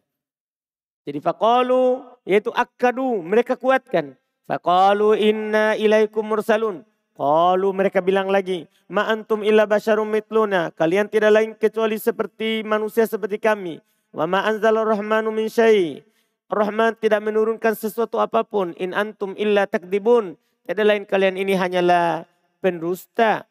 Jadi 1.09 1.19
faqalu 1.19 2.05
yaitu 2.29 2.53
akadu 2.53 3.25
mereka 3.25 3.57
kuatkan. 3.57 4.15
Faqalu 4.45 5.17
inna 5.19 5.75
ilaikum 5.81 6.23
mursalun. 6.23 6.85
Qalu 7.15 7.71
mereka 7.71 8.03
bilang 8.03 8.27
lagi, 8.27 8.67
ma 8.91 9.07
antum 9.07 9.47
illa 9.47 9.71
basyarum 9.71 10.11
mitluna. 10.11 10.75
Kalian 10.75 11.07
tidak 11.07 11.31
lain 11.31 11.55
kecuali 11.55 11.95
seperti 11.95 12.67
manusia 12.67 13.07
seperti 13.07 13.39
kami. 13.39 13.79
Wa 14.11 14.27
ma 14.27 14.43
anzalar 14.43 14.83
rahmanu 14.83 15.31
min 15.31 15.47
syai' 15.47 16.03
Rahman 16.53 16.95
tidak 17.01 17.25
menurunkan 17.25 17.73
sesuatu 17.73 18.21
apa 18.21 18.45
pun. 18.45 18.77
In 18.77 18.93
antum 18.93 19.33
illa 19.35 19.65
takdibun. 19.65 20.37
Tidak 20.65 20.85
lain 20.85 21.05
kalian 21.09 21.41
ini 21.41 21.57
hanyalah 21.57 22.29
pendusta. 22.61 23.49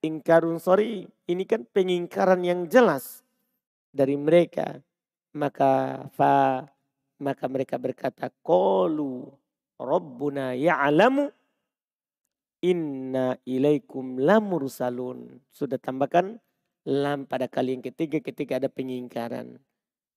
Ingkarun 0.00 0.60
sorry. 0.60 1.08
Ini 1.28 1.44
kan 1.44 1.68
pengingkaran 1.68 2.44
yang 2.44 2.68
jelas 2.68 3.24
dari 3.92 4.16
mereka. 4.16 4.80
Maka 5.36 6.04
fa 6.16 6.64
maka 7.16 7.44
mereka 7.48 7.80
berkata 7.80 8.28
qalu 8.44 9.24
rabbuna 9.80 10.52
ya'lamu 10.52 11.32
inna 12.64 13.36
ilaikum 13.44 14.20
lamursalun. 14.20 15.40
Sudah 15.52 15.76
tambahkan 15.76 16.40
lam 16.86 17.28
pada 17.28 17.50
kali 17.50 17.76
yang 17.76 17.84
ketiga 17.84 18.22
ketika 18.22 18.56
ada 18.56 18.68
pengingkaran. 18.72 19.60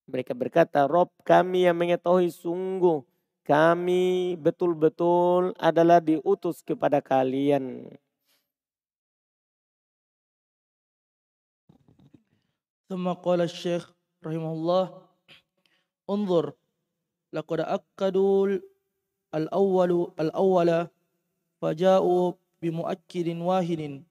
Mereka 0.09 0.37
berkata, 0.37 0.85
Rob 0.85 1.09
kami 1.25 1.65
yang 1.65 1.81
mengetahui 1.81 2.29
sungguh 2.29 3.01
kami 3.45 4.37
betul-betul 4.41 5.53
adalah 5.61 6.01
diutus 6.01 6.65
kepada 6.65 7.05
kalian. 7.05 7.93
ثم 12.85 13.11
قال 13.11 13.41
الشيخ 13.41 13.91
رحمه 14.23 14.53
الله 14.53 14.85
انظر 16.11 16.53
لقد 17.33 17.61
أكدوا 17.61 18.61
الأول 19.35 20.13
الأول 20.21 20.71
فجاءوا 21.59 22.33
بمؤكد 22.63 23.29
واحد 23.41 24.05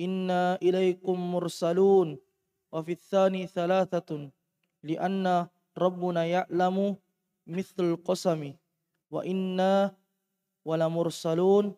إنا 0.00 0.42
إليكم 0.62 1.16
مرسلون 1.34 2.08
وفي 2.72 2.92
الثاني 2.92 3.46
ثلاثة 3.46 4.30
li'anna 4.83 5.51
rabbuna 5.75 6.25
ya'lamu 6.25 6.95
mithl 7.49 7.97
qasami 8.03 8.55
wa 9.09 9.25
inna 9.25 9.95
wala 10.67 10.85
mursalun 10.91 11.73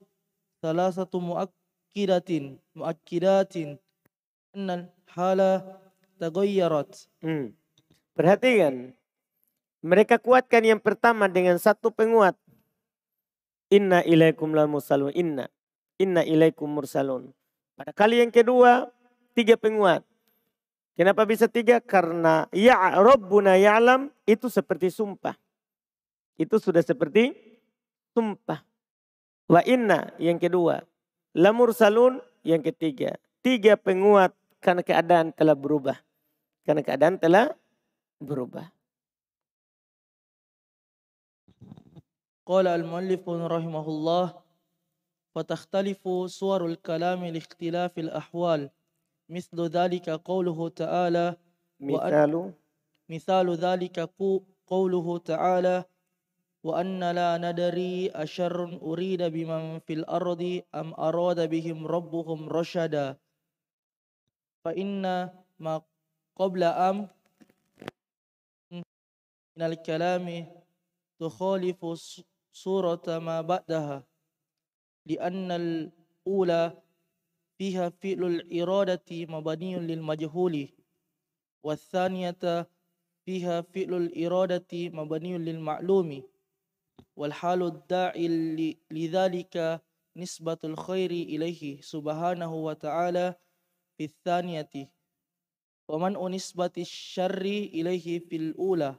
thalathatu 0.59 1.21
muakkidatin 1.21 2.59
muakkidatin. 2.75 3.79
Anna 4.51 4.91
hala 5.15 5.79
taghayyarat 6.19 7.07
hmm. 7.23 7.55
perhatikan. 8.13 8.91
Mereka 9.81 10.21
kuatkan 10.21 10.61
yang 10.61 10.77
pertama 10.77 11.25
dengan 11.25 11.57
satu 11.57 11.89
penguat. 11.89 12.37
Inna 13.71 14.03
ilaikum 14.05 14.53
la 14.53 14.67
mursalun. 14.69 15.09
Inna. 15.15 15.49
Inna 15.97 16.21
ilaikum 16.21 16.69
mursalun. 16.69 17.33
Pada 17.79 17.95
kali 17.95 18.21
yang 18.21 18.29
kedua 18.29 18.91
tiga 19.33 19.57
penguat. 19.57 20.05
Kenapa 20.95 21.23
bisa 21.23 21.47
tiga? 21.47 21.79
Karena 21.79 22.45
ya 22.51 22.75
Rabbuna 22.99 23.55
ya'lam 23.55 24.11
itu 24.27 24.51
seperti 24.51 24.91
sumpah. 24.91 25.33
Itu 26.35 26.59
sudah 26.59 26.83
seperti 26.83 27.31
sumpah. 28.11 28.59
Wa 29.47 29.63
inna 29.63 30.11
yang 30.19 30.39
kedua. 30.39 30.83
Lamur 31.31 31.71
salun 31.71 32.19
yang 32.43 32.59
ketiga. 32.59 33.15
Tiga 33.39 33.79
penguat 33.79 34.35
karena 34.59 34.83
keadaan 34.83 35.31
telah 35.31 35.55
berubah. 35.55 35.97
Karena 36.67 36.83
keadaan 36.83 37.17
telah 37.17 37.55
berubah. 38.19 38.69
Qala 42.45 42.75
al-muallifun 42.75 43.47
rahimahullah 43.47 44.35
wa 45.31 45.41
takhtalifu 45.41 46.27
suwarul 46.27 46.75
kalami 46.75 47.31
li 47.31 47.39
ikhtilafil 47.39 48.11
ahwal. 48.11 48.67
مثل 49.31 49.57
ذلك 49.71 50.09
قوله 50.09 50.69
تعالى 50.69 51.35
مثال. 51.79 52.03
مثال 53.09 53.47
ذلك 53.55 53.97
قوله 54.67 55.07
تعالى 55.17 55.77
وأن 56.63 56.99
لا 57.11 57.37
ندري 57.39 58.11
أشر 58.11 58.79
أريد 58.83 59.21
بمن 59.23 59.79
في 59.79 59.93
الأرض 59.93 60.61
أم 60.75 60.93
أراد 60.93 61.39
بهم 61.49 61.87
ربهم 61.87 62.39
رشدا. 62.49 63.17
فإن 64.65 65.03
ما 65.59 65.81
قبل 66.37 66.63
أم 66.63 67.07
من 69.57 69.61
الكلام 69.61 70.27
تخالف 71.19 71.79
صورة 72.51 73.05
ما 73.07 73.41
بعدها 73.41 74.03
لأن 75.05 75.51
الأولى 75.51 76.63
فيها 77.61 77.89
فعل 77.89 78.23
الإرادة 78.23 79.05
مبني 79.11 79.79
للمجهول 79.79 80.69
والثانية 81.63 82.67
فيها 83.25 83.61
فعل 83.61 83.93
الإرادة 83.93 84.71
مبني 84.73 85.37
للمعلوم 85.37 86.23
والحال 87.15 87.63
الداعي 87.63 88.27
لذلك 88.91 89.81
نسبة 90.15 90.57
الخير 90.63 91.11
إليه 91.11 91.81
سبحانه 91.81 92.53
وتعالى 92.55 93.35
في 93.97 94.03
الثانية 94.03 94.91
ومنع 95.87 96.27
نسبة 96.27 96.71
الشر 96.77 97.45
إليه 97.77 98.19
في 98.19 98.35
الأولى. 98.35 98.95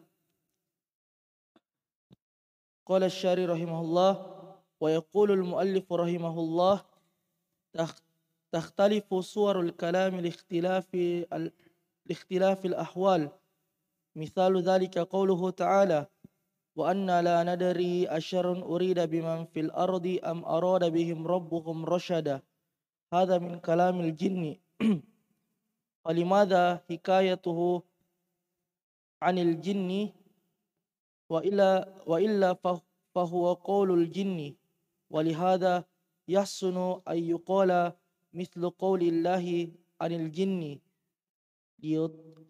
قال 2.86 3.02
الشاري 3.02 3.46
رحمه 3.46 3.80
الله 3.80 4.12
ويقول 4.80 5.30
المؤلف 5.30 5.92
رحمه 5.92 6.38
الله 6.40 6.84
تختلف 8.52 9.14
صور 9.14 9.60
الكلام 9.60 10.20
لاختلاف 10.20 10.96
لاختلاف 12.06 12.66
الأحوال. 12.66 13.30
مثال 14.16 14.62
ذلك 14.62 14.98
قوله 14.98 15.50
تعالى 15.50 16.06
وأنا 16.76 17.22
لا 17.22 17.54
ندري 17.54 18.08
أشر 18.08 18.62
أريد 18.62 19.00
بمن 19.00 19.44
في 19.44 19.60
الأرض 19.60 20.18
أم 20.24 20.44
أراد 20.44 20.84
بهم 20.92 21.26
ربهم 21.26 21.84
رشدا. 21.84 22.42
هذا 23.14 23.38
من 23.38 23.58
كلام 23.60 24.00
الجن. 24.00 24.56
ولماذا 26.04 26.84
حكايته 26.90 27.82
عن 29.22 29.38
الجن؟ 29.38 30.12
وإلا 31.30 31.68
وإلا 32.06 32.54
فه- 32.54 32.82
فهو 33.14 33.52
قول 33.52 33.90
الجن. 33.90 34.54
ولهذا 35.10 35.84
يحسن 36.28 36.76
أن 37.08 37.18
يقال 37.18 37.92
mislu 38.32 38.72
qawlillahi 38.76 39.72
anil 40.00 40.28
jinni 40.32 40.80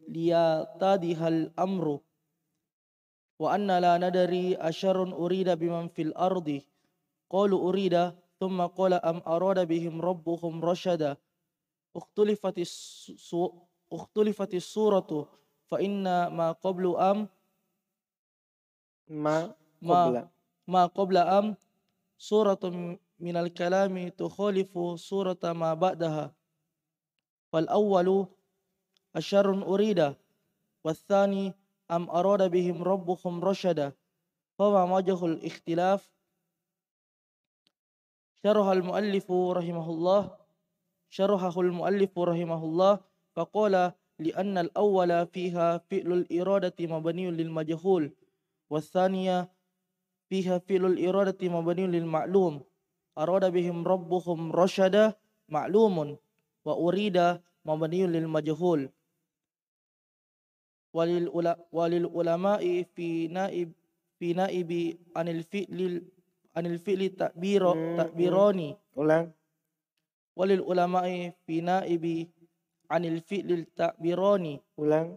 liyatadihal 0.09 1.51
amru 1.57 2.03
wa 3.42 3.59
anna 3.59 3.83
la 3.83 3.99
nadari 3.99 4.55
asharun 4.55 5.11
urida 5.11 5.59
biman 5.59 5.90
fil 5.90 6.14
ardi. 6.14 6.62
Qalu 7.27 7.59
urida 7.59 8.14
thumma 8.38 8.71
qala 8.71 9.03
am 9.03 9.18
arada 9.27 9.66
bihim 9.66 9.99
rabbuhum 9.99 10.62
rashada. 10.62 11.18
Ukhtulifatis 11.97 12.71
ukhtulifatis 13.90 14.64
suratu 14.64 15.27
fa 15.66 15.83
inna 15.83 16.31
ma 16.31 16.55
qablu 16.57 16.97
am 16.97 17.29
ma 19.11 19.53
ma, 19.83 20.25
ma 20.64 20.83
qabla 20.88 21.23
من 23.23 23.37
الكلام 23.37 24.09
تخالف 24.09 25.01
سورة 25.01 25.39
ما 25.45 25.75
بعدها. 25.75 26.35
فالأول 27.53 28.27
أشر 29.17 29.63
أريد 29.63 30.15
والثاني 30.85 31.55
أم 31.91 32.11
أراد 32.11 32.51
بهم 32.51 32.83
ربهم 32.83 33.45
رشدا. 33.45 33.93
فما 34.59 34.83
وجه 34.95 35.27
الاختلاف؟ 35.27 36.13
شرح 38.43 38.67
المؤلف 38.67 39.33
رحمه 39.33 39.87
الله 39.91 40.37
شرحه 41.11 41.61
المؤلف 41.61 42.19
رحمه 42.19 42.65
الله 42.65 43.01
فقال 43.37 43.93
لأن 44.19 44.59
الأول 44.59 45.27
فيها 45.27 45.79
فعل 45.79 46.13
الإرادة 46.13 46.75
مبني 46.81 47.31
للمجهول 47.31 48.13
والثانية 48.71 49.53
فيها 50.29 50.59
فعل 50.59 50.87
الإرادة 50.87 51.49
مبني 51.49 51.87
للمعلوم. 51.87 52.72
arada 53.16 53.53
bihim 53.53 53.85
rabbuhum 53.85 54.53
rasyada 54.53 55.16
ma'lumun 55.48 56.16
wa 56.64 56.75
urida 56.77 57.40
mabniyun 57.64 58.12
lil 58.12 58.29
majhul. 58.29 58.88
Walil 60.92 61.29
ula, 61.33 61.57
walil 61.72 62.05
ulama'i 62.09 62.85
fi 62.85 63.29
naib 63.33 63.72
fi 64.20 64.37
naibi 64.37 65.01
anil 65.16 65.40
fi'lil 65.40 66.05
anil 66.53 66.77
fi'li 66.77 67.16
takbiro 67.16 67.72
hmm, 67.72 67.81
hmm. 67.81 67.96
takbironi 67.96 68.68
ulang. 68.96 69.33
Walil 70.37 70.61
ulama'i 70.61 71.33
fi 71.48 71.64
naibi 71.64 72.29
anil 72.92 73.25
fi'lil 73.25 73.64
takbironi 73.72 74.61
ulang. 74.77 75.16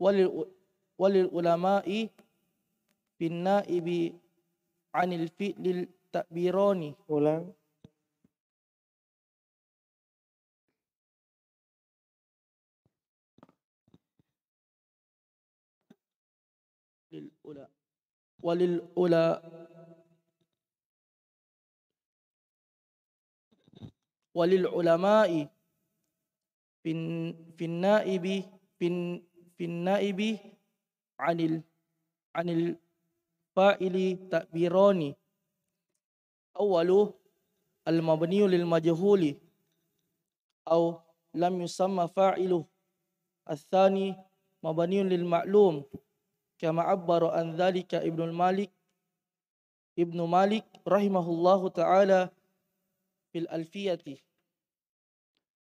Walil 0.00 0.48
walil 0.98 1.30
ulama'i 1.30 2.10
fi 3.16 3.26
naibi 3.30 4.18
عن 4.95 5.13
الفعل 5.13 5.65
التعبيران 5.67 6.95
Ulang. 7.09 7.45
للأولى 17.11 17.67
وللأولى 18.43 19.25
وللعلماء 24.35 25.31
في 26.83 26.91
الن- 26.91 27.51
في 27.57 27.65
النائب 27.65 28.25
في 28.79 28.87
الن- 28.87 29.23
في 29.57 29.65
النائب 29.65 30.19
عن 31.19 31.39
ال 31.39 31.63
عن 32.35 32.49
الفاعل 33.58 34.28
تعبيران 34.30 35.14
أول 36.60 37.12
المبني 37.88 38.46
للمجهول 38.46 39.40
أو 40.68 41.00
لم 41.34 41.62
يسمى 41.62 42.08
فاعله 42.08 42.64
الثاني 43.50 44.16
مبني 44.62 45.02
للمعلوم 45.02 45.84
كما 46.58 46.82
عبر 46.82 47.26
عن 47.30 47.56
ذلك 47.56 47.94
ابن 47.94 48.22
المالك 48.22 48.70
ابن 49.98 50.22
مالك 50.22 50.64
رحمه 50.88 51.30
الله 51.30 51.68
تعالى 51.68 52.30
في 53.32 53.38
الألفية 53.38 54.16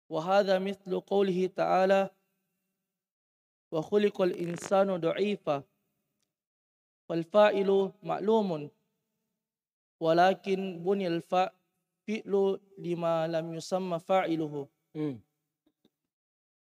وهذا 0.09 0.59
مثل 0.59 1.01
قوله 1.01 1.47
تعالى 1.47 2.11
وخلق 3.73 4.23
الإنسان 4.23 4.97
ضعيفا 4.97 5.63
wal 7.13 7.25
fa'ilu 7.29 7.93
ma'lumun. 8.01 8.73
Walakin 10.01 10.81
bunyal 10.81 11.21
fa 11.21 11.53
fi'lu 12.09 12.57
lima 12.81 13.29
lam 13.29 13.53
yusamma 13.53 14.01
fa'iluhu. 14.01 14.65
Hmm. 14.97 15.21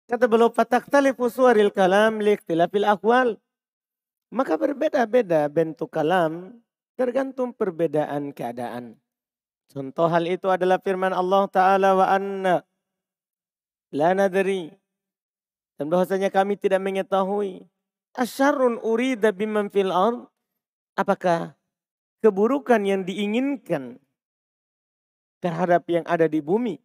kata 0.07 0.27
beliau 0.27 0.51
fataktalifu 0.51 1.27
suaril 1.31 1.71
kalam 1.71 2.19
liiktilafil 2.19 2.83
akwal 2.83 3.39
maka 4.31 4.59
berbeda-beda 4.59 5.47
bentuk 5.47 5.91
kalam 5.91 6.59
tergantung 6.99 7.55
perbedaan 7.55 8.35
keadaan. 8.35 8.99
Contoh 9.71 10.07
hal 10.07 10.27
itu 10.27 10.47
adalah 10.47 10.79
firman 10.79 11.11
Allah 11.11 11.43
taala 11.51 11.95
wa 11.95 12.07
anna 12.07 12.63
la 13.91 14.11
nadri. 14.15 14.71
Dan 15.77 15.93
bahwasanya 15.93 16.33
kami 16.33 16.57
tidak 16.57 16.81
mengetahui 16.81 17.63
asyarun 18.17 18.81
urida 18.81 19.29
bimman 19.31 19.69
fil 19.69 19.93
ard. 19.93 20.25
Apakah 20.97 21.53
keburukan 22.25 22.81
yang 22.81 23.05
diinginkan 23.05 24.01
terhadap 25.37 25.85
yang 25.85 26.01
ada 26.09 26.25
di 26.25 26.41
bumi 26.41 26.81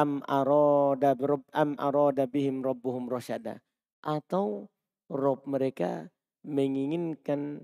am 0.00 0.24
aroda 0.24 1.12
am 1.52 1.76
aroda 1.76 2.24
bihim 2.24 2.64
robbuhum 2.64 3.04
rosyada 3.04 3.60
atau 4.00 4.64
rob 5.12 5.44
mereka 5.44 6.08
menginginkan 6.40 7.60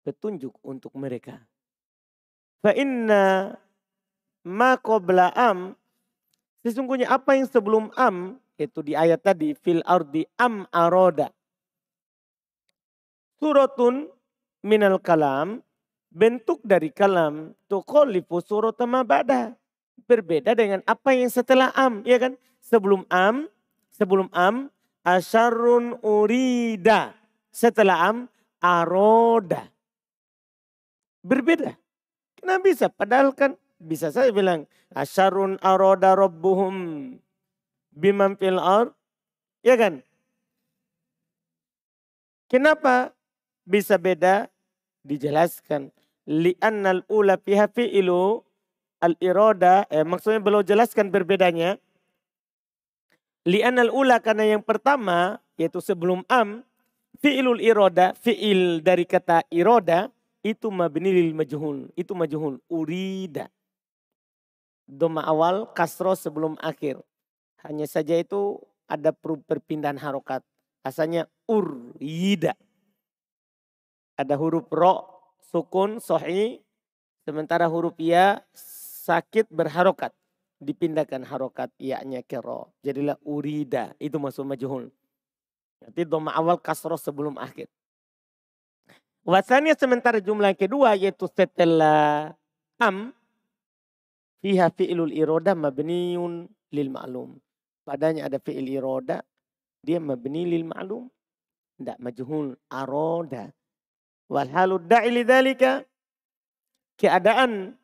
petunjuk 0.00 0.56
untuk 0.64 0.96
mereka. 0.96 1.44
Fa 2.64 2.72
inna 2.72 3.52
ma 4.48 4.80
qabla 4.80 5.36
am 5.36 5.76
sesungguhnya 6.64 7.12
apa 7.12 7.36
yang 7.36 7.44
sebelum 7.44 7.92
am 8.00 8.40
itu 8.56 8.80
di 8.80 8.96
ayat 8.96 9.20
tadi 9.20 9.52
fil 9.52 9.84
ardi 9.84 10.24
am 10.40 10.64
aroda 10.72 11.28
suratun 13.36 14.08
minal 14.64 14.96
kalam 14.96 15.60
bentuk 16.08 16.64
dari 16.64 16.88
kalam 16.88 17.52
tukhalifu 17.68 18.40
surat 18.40 18.80
ma 18.88 19.04
ba'da 19.04 19.52
berbeda 20.06 20.52
dengan 20.56 20.80
apa 20.84 21.14
yang 21.14 21.30
setelah 21.30 21.72
am, 21.74 22.04
ya 22.04 22.18
kan? 22.20 22.34
Sebelum 22.64 23.04
am, 23.12 23.48
sebelum 23.92 24.28
am, 24.32 24.68
asyarun 25.04 26.00
urida. 26.00 27.12
Setelah 27.54 28.10
am, 28.10 28.18
aroda. 28.58 29.68
Berbeda. 31.24 31.76
Kenapa 32.36 32.62
bisa? 32.64 32.86
Padahal 32.92 33.32
kan 33.32 33.56
bisa 33.80 34.12
saya 34.12 34.32
bilang, 34.32 34.68
asyarun 34.92 35.56
aroda 35.60 36.16
rabbuhum 36.16 36.76
bimam 37.92 38.36
fil 38.36 38.60
ar. 38.60 38.92
Ya 39.64 39.80
kan? 39.80 40.04
Kenapa 42.52 43.16
bisa 43.64 43.96
beda? 43.96 44.52
Dijelaskan. 45.04 45.92
Li'annal 46.24 47.04
ula 47.12 47.36
fiha 47.36 47.68
fi'ilu 47.68 48.40
al-iroda, 49.04 49.84
eh, 49.92 50.00
maksudnya 50.00 50.40
beliau 50.40 50.64
jelaskan 50.64 51.12
berbedanya. 51.12 51.76
Li'anal 53.44 53.92
ula 53.92 54.24
karena 54.24 54.56
yang 54.56 54.64
pertama, 54.64 55.36
yaitu 55.60 55.84
sebelum 55.84 56.24
am, 56.32 56.64
fi'ilul 57.20 57.60
iroda, 57.60 58.16
fi'il 58.16 58.80
dari 58.80 59.04
kata 59.04 59.44
iroda, 59.52 60.08
itu 60.40 60.72
mabni 60.72 61.12
lil 61.12 61.36
majhul, 61.36 61.92
itu 61.92 62.16
majhul, 62.16 62.56
urida. 62.72 63.52
Doma 64.88 65.24
awal, 65.24 65.68
kasro 65.76 66.16
sebelum 66.16 66.56
akhir. 66.60 67.00
Hanya 67.64 67.88
saja 67.88 68.16
itu 68.16 68.60
ada 68.84 69.12
perpindahan 69.48 69.96
harokat. 69.96 70.44
Asalnya 70.84 71.28
urida. 71.48 72.52
Ada 74.14 74.38
huruf 74.38 74.70
ro, 74.70 75.10
sukun, 75.50 75.98
sohi, 75.98 76.62
sementara 77.26 77.66
huruf 77.66 77.98
ya 77.98 78.42
sakit 79.04 79.50
berharokat. 79.50 80.14
dipindahkan 80.64 81.28
harokat 81.28 81.68
yaknya 81.76 82.24
kero. 82.24 82.72
Jadilah 82.80 83.20
urida. 83.22 83.92
Itu 84.00 84.16
masuk 84.16 84.48
majhul. 84.48 84.88
Nanti 85.84 86.08
doma 86.08 86.32
awal 86.32 86.56
kasroh 86.56 86.96
sebelum 86.96 87.36
akhir. 87.36 87.68
Wasanya 89.24 89.76
sementara 89.76 90.20
jumlah 90.20 90.52
kedua 90.56 90.96
yaitu 90.96 91.28
setelah 91.28 92.32
am 92.76 93.12
fiha 94.44 94.68
fi'lul 94.68 95.12
iroda 95.12 95.56
mabniun 95.56 96.48
lil 96.72 96.88
ma'lum. 96.92 97.36
Padanya 97.84 98.28
ada 98.28 98.40
fi'il 98.40 98.68
iroda 98.68 99.20
dia 99.84 100.00
mabni 100.00 100.48
lil 100.48 100.64
ma'lum. 100.64 101.08
Tidak 101.76 102.00
majhul 102.00 102.56
aroda. 102.72 103.52
Da'i 104.28 105.10
lidhalika 105.12 105.84
keadaan 106.96 107.76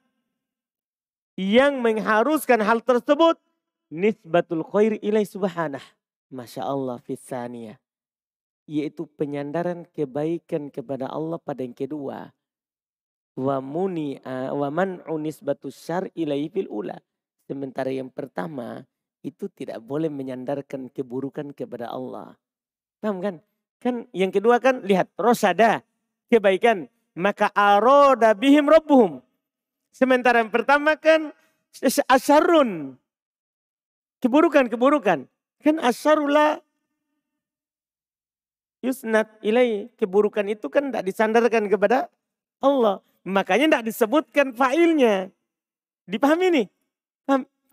yang 1.37 1.81
mengharuskan 1.81 2.61
hal 2.65 2.81
tersebut 2.85 3.37
nisbatul 3.93 4.65
khair 4.65 4.97
ilai 5.01 5.25
subhanah. 5.25 5.83
Masya 6.31 6.63
Allah 6.63 7.03
fisaniyah. 7.03 7.77
Yaitu 8.71 9.11
penyandaran 9.19 9.83
kebaikan 9.91 10.71
kepada 10.71 11.11
Allah 11.11 11.43
pada 11.43 11.67
yang 11.67 11.75
kedua. 11.75 12.31
Wa 13.35 13.59
muni 13.59 14.21
wa 14.27 14.69
man'u 14.71 15.19
nisbatus 15.19 15.75
syar 15.75 16.07
ilai 16.15 16.47
fil 16.53 16.71
ula. 16.71 17.03
Sementara 17.51 17.91
yang 17.91 18.15
pertama 18.15 18.87
itu 19.27 19.51
tidak 19.51 19.83
boleh 19.83 20.07
menyandarkan 20.07 20.87
keburukan 20.87 21.51
kepada 21.51 21.91
Allah. 21.91 22.39
Paham 23.03 23.19
kan? 23.19 23.35
Kan 23.83 24.07
yang 24.15 24.31
kedua 24.31 24.63
kan 24.63 24.87
lihat 24.87 25.11
rosada 25.19 25.83
kebaikan 26.31 26.87
maka 27.19 27.51
aroda 27.53 28.33
bihim 28.33 28.71
rabbuhum 28.71 29.21
Sementara 29.91 30.41
yang 30.41 30.49
pertama 30.49 30.95
kan 30.97 31.35
asyarun. 32.09 32.97
Keburukan-keburukan. 34.23 35.27
Kan 35.61 35.77
asyarullah 35.83 36.63
yusnat 38.81 39.29
ilai. 39.43 39.91
Keburukan 39.99 40.47
itu 40.49 40.71
kan 40.71 40.89
tidak 40.89 41.05
disandarkan 41.05 41.67
kepada 41.69 42.09
Allah. 42.63 43.03
Makanya 43.27 43.67
tidak 43.77 43.87
disebutkan 43.93 44.57
failnya. 44.57 45.29
Dipahami 46.09 46.49
nih? 46.49 46.67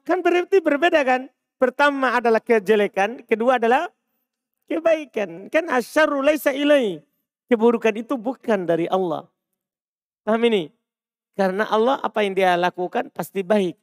Kan 0.03 0.19
berarti 0.19 0.59
berbeda 0.59 1.03
kan? 1.07 1.31
Pertama 1.57 2.13
adalah 2.19 2.43
kejelekan, 2.43 3.25
kedua 3.25 3.57
adalah 3.57 3.89
kebaikan. 4.67 5.47
Kan 5.47 5.71
asyarullah 5.71 6.35
laisa 6.35 6.51
ilai. 6.51 7.06
Keburukan 7.47 7.95
itu 7.95 8.19
bukan 8.19 8.67
dari 8.67 8.87
Allah. 8.91 9.27
Paham 10.27 10.43
ini? 10.51 10.67
Karena 11.37 11.63
Allah 11.69 12.01
apa 12.03 12.25
yang 12.25 12.35
dia 12.35 12.59
lakukan 12.59 13.07
pasti 13.13 13.45
baik. 13.45 13.79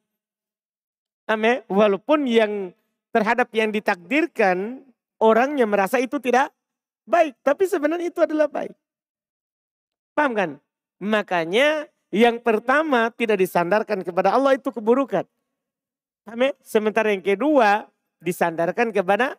Amin. 1.24 1.64
Walaupun 1.72 2.28
yang 2.28 2.74
terhadap 3.14 3.48
yang 3.56 3.72
ditakdirkan 3.72 4.84
orangnya 5.22 5.64
merasa 5.64 5.96
itu 5.96 6.20
tidak 6.20 6.52
baik. 7.08 7.38
Tapi 7.40 7.64
sebenarnya 7.64 8.12
itu 8.12 8.20
adalah 8.20 8.50
baik. 8.50 8.76
Paham 10.12 10.32
kan? 10.36 10.50
Makanya 11.00 11.88
yang 12.14 12.38
pertama 12.38 13.10
tidak 13.14 13.40
disandarkan 13.40 14.04
kepada 14.04 14.36
Allah 14.36 14.54
itu 14.54 14.68
keburukan. 14.70 15.24
Amin. 16.28 16.52
Sementara 16.60 17.10
yang 17.10 17.24
kedua 17.24 17.88
disandarkan 18.20 18.94
kepada 18.94 19.36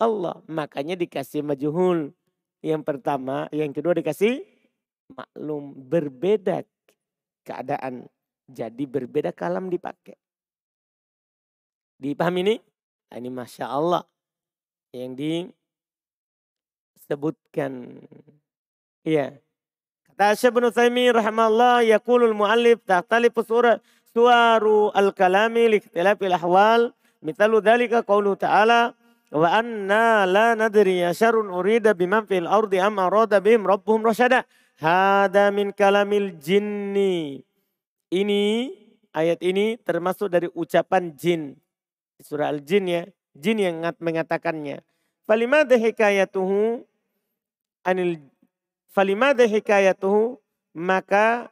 Allah. 0.00 0.40
Makanya 0.46 0.98
dikasih 0.98 1.46
majuhul. 1.46 2.14
Yang 2.58 2.82
pertama, 2.82 3.46
yang 3.54 3.70
kedua 3.70 3.94
dikasih 3.94 4.42
maklum. 5.14 5.74
Berbeda 5.76 6.66
keadaan. 7.46 8.10
Jadi 8.48 8.88
berbeda 8.88 9.30
kalam 9.30 9.68
dipakai. 9.68 10.16
Dipahami 12.00 12.40
ini? 12.46 12.56
Nah, 13.10 13.16
ini 13.20 13.30
Masya 13.30 13.66
Allah. 13.68 14.02
Yang 14.90 15.12
disebutkan. 17.08 18.00
Iya. 19.04 19.36
Kata 20.12 20.34
Syekh 20.34 20.52
bin 20.56 20.66
Utsaimin 20.66 21.14
rahimahullah 21.14 21.86
yaqulul 21.86 22.34
muallif 22.34 22.82
tahtalifu 22.84 23.44
surah 23.46 23.78
suaru 24.10 24.90
al-kalami 24.92 25.78
li 25.78 25.78
ahwal. 26.34 26.90
Mithalu 27.18 27.58
dhalika 27.58 28.06
qawlu 28.06 28.38
ta'ala 28.38 28.94
wa 29.28 29.48
anna 29.52 30.24
la 30.24 30.56
nadri 30.56 31.04
syarrun 31.12 31.52
urida 31.52 31.92
biman 31.92 32.24
fil 32.24 32.48
ardi 32.48 32.80
am 32.80 32.96
arada 32.96 33.40
bihim 33.42 33.64
rabbuhum 33.64 34.04
rasyada. 34.04 34.44
Hada 34.78 35.50
min 35.50 35.74
kalamil 35.74 36.38
jinni. 36.38 37.42
Ini 38.14 38.70
ayat 39.10 39.42
ini 39.42 39.74
termasuk 39.82 40.30
dari 40.30 40.46
ucapan 40.54 41.12
jin. 41.18 41.58
Surah 42.22 42.54
Al-Jin 42.54 42.86
ya. 42.86 43.02
Jin 43.34 43.58
yang 43.58 43.82
mengatakannya. 43.98 44.86
Falimada 45.26 45.74
hikayatuhu 45.74 46.86
anil 47.82 48.22
falimada 48.94 49.44
hikayatuhu 49.44 50.38
maka 50.78 51.50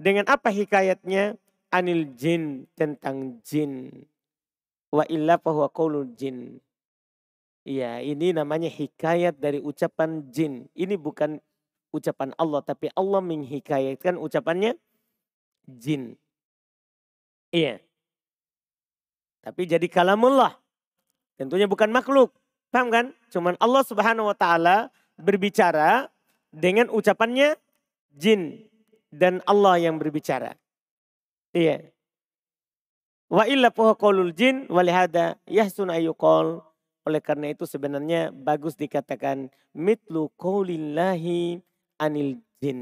dengan 0.00 0.24
apa 0.26 0.48
hikayatnya 0.48 1.36
anil 1.68 2.08
jin 2.16 2.64
tentang 2.72 3.36
jin. 3.44 4.04
Wa 4.88 5.04
illa 5.12 5.36
fahuwa 5.36 5.68
qawlul 5.68 6.08
jin. 6.16 6.56
Ya, 7.66 7.98
ini 7.98 8.30
namanya 8.30 8.70
hikayat 8.70 9.42
dari 9.42 9.58
ucapan 9.58 10.30
jin. 10.30 10.70
Ini 10.70 10.94
bukan 10.94 11.42
ucapan 11.90 12.30
Allah 12.38 12.62
tapi 12.62 12.86
Allah 12.94 13.18
menghikayatkan 13.18 14.14
ucapannya 14.22 14.78
jin. 15.66 16.14
Iya. 17.50 17.82
Tapi 19.42 19.66
jadi 19.66 19.82
kalamullah. 19.90 20.54
Tentunya 21.34 21.66
bukan 21.66 21.90
makhluk. 21.90 22.30
Paham 22.70 22.86
kan? 22.94 23.10
Cuman 23.34 23.58
Allah 23.58 23.82
subhanahu 23.82 24.30
wa 24.30 24.36
ta'ala 24.38 24.94
berbicara 25.18 26.06
dengan 26.54 26.86
ucapannya 26.94 27.58
jin. 28.14 28.62
Dan 29.10 29.42
Allah 29.42 29.82
yang 29.82 29.98
berbicara. 29.98 30.54
Iya. 31.50 31.90
Wa 33.26 33.42
illa 33.50 33.74
jin 34.30 34.70
walihada 34.70 35.34
yahsun 35.50 35.90
ayuqol. 35.90 36.62
Oleh 37.06 37.22
karena 37.22 37.54
itu 37.54 37.62
sebenarnya 37.70 38.34
bagus 38.34 38.74
dikatakan 38.74 39.46
mitlu 39.70 40.26
qawlillahi 40.34 41.62
anil 42.02 42.42
jin. 42.58 42.80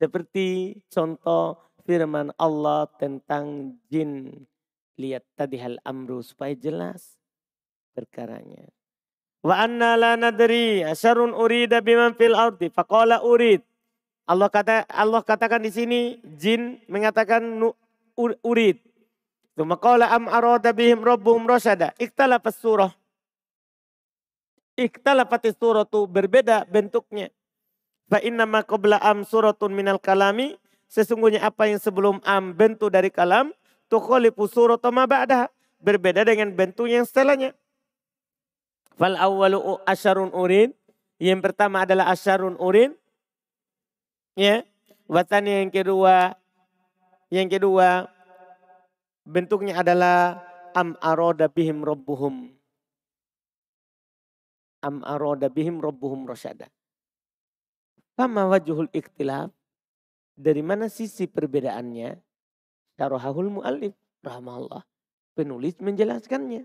Seperti 0.00 0.80
contoh 0.88 1.60
firman 1.84 2.32
Allah 2.40 2.88
tentang 2.96 3.76
jin. 3.92 4.32
Lihat 4.96 5.28
tadi 5.36 5.60
hal 5.60 5.76
amru 5.84 6.24
supaya 6.24 6.56
jelas 6.56 7.20
perkaranya. 7.92 8.64
Wa 9.44 9.68
anna 9.68 9.92
la 10.00 10.16
nadri 10.16 10.80
asyarun 10.80 11.36
urida 11.36 11.84
biman 11.84 12.16
fil 12.16 12.32
ardi 12.32 12.72
faqala 12.72 13.20
urid. 13.20 13.60
Allah 14.24 14.48
kata 14.48 14.88
Allah 14.88 15.20
katakan 15.20 15.60
di 15.60 15.70
sini 15.70 16.00
jin 16.24 16.80
mengatakan 16.88 17.44
urid. 18.16 18.76
Tuma 19.56 19.80
qala 19.80 20.12
am 20.12 20.28
arada 20.28 20.68
bihim 20.76 21.00
rabbuhum 21.00 21.48
rasyada. 21.48 21.96
Ikhtalafas 21.96 22.60
surah. 22.60 22.92
Ikhtalafatis 24.76 25.56
surah 25.56 25.88
itu 25.88 26.04
berbeda 26.04 26.68
bentuknya. 26.68 27.32
Fa 28.12 28.20
inna 28.20 28.44
ma 28.44 28.60
qabla 28.60 29.00
am 29.00 29.24
suratun 29.24 29.72
minal 29.72 29.96
kalami. 29.96 30.60
Sesungguhnya 30.92 31.48
apa 31.48 31.72
yang 31.72 31.80
sebelum 31.80 32.20
am 32.28 32.52
bentuk 32.52 32.92
dari 32.92 33.08
kalam. 33.08 33.56
Tukhalifu 33.88 34.44
suratu 34.44 34.92
ma 34.92 35.08
ba'dah. 35.08 35.48
Berbeda 35.80 36.28
dengan 36.28 36.52
bentuk 36.52 36.92
yang 36.92 37.08
setelahnya. 37.08 37.56
Fal 39.00 39.16
awwalu 39.16 39.80
asyarun 39.88 40.28
urin. 40.36 40.76
Yang 41.16 41.40
pertama 41.48 41.88
adalah 41.88 42.12
asyarun 42.12 42.60
urin. 42.60 42.92
Ya. 44.36 44.68
Watani 45.08 45.64
yang 45.64 45.72
kedua. 45.72 46.36
Yang 47.32 47.56
kedua. 47.56 48.12
Bentuknya 49.26 49.82
adalah 49.82 50.38
am 50.70 50.94
aroda 51.02 51.50
bihim 51.50 51.82
rabbuhum. 51.82 52.54
Am 54.86 55.02
aroda 55.02 55.50
bihim 55.50 55.82
rabbuhum 55.82 56.30
rasyada. 56.30 56.70
Fama 58.14 58.46
wajuhul 58.46 58.86
ikhtilaf. 58.94 59.50
Dari 60.38 60.62
mana 60.62 60.86
sisi 60.86 61.26
perbedaannya? 61.26 62.22
Syarahul 62.94 63.50
mu'allif 63.50 63.98
rahmallah. 64.22 64.86
Penulis 65.34 65.74
menjelaskannya. 65.82 66.62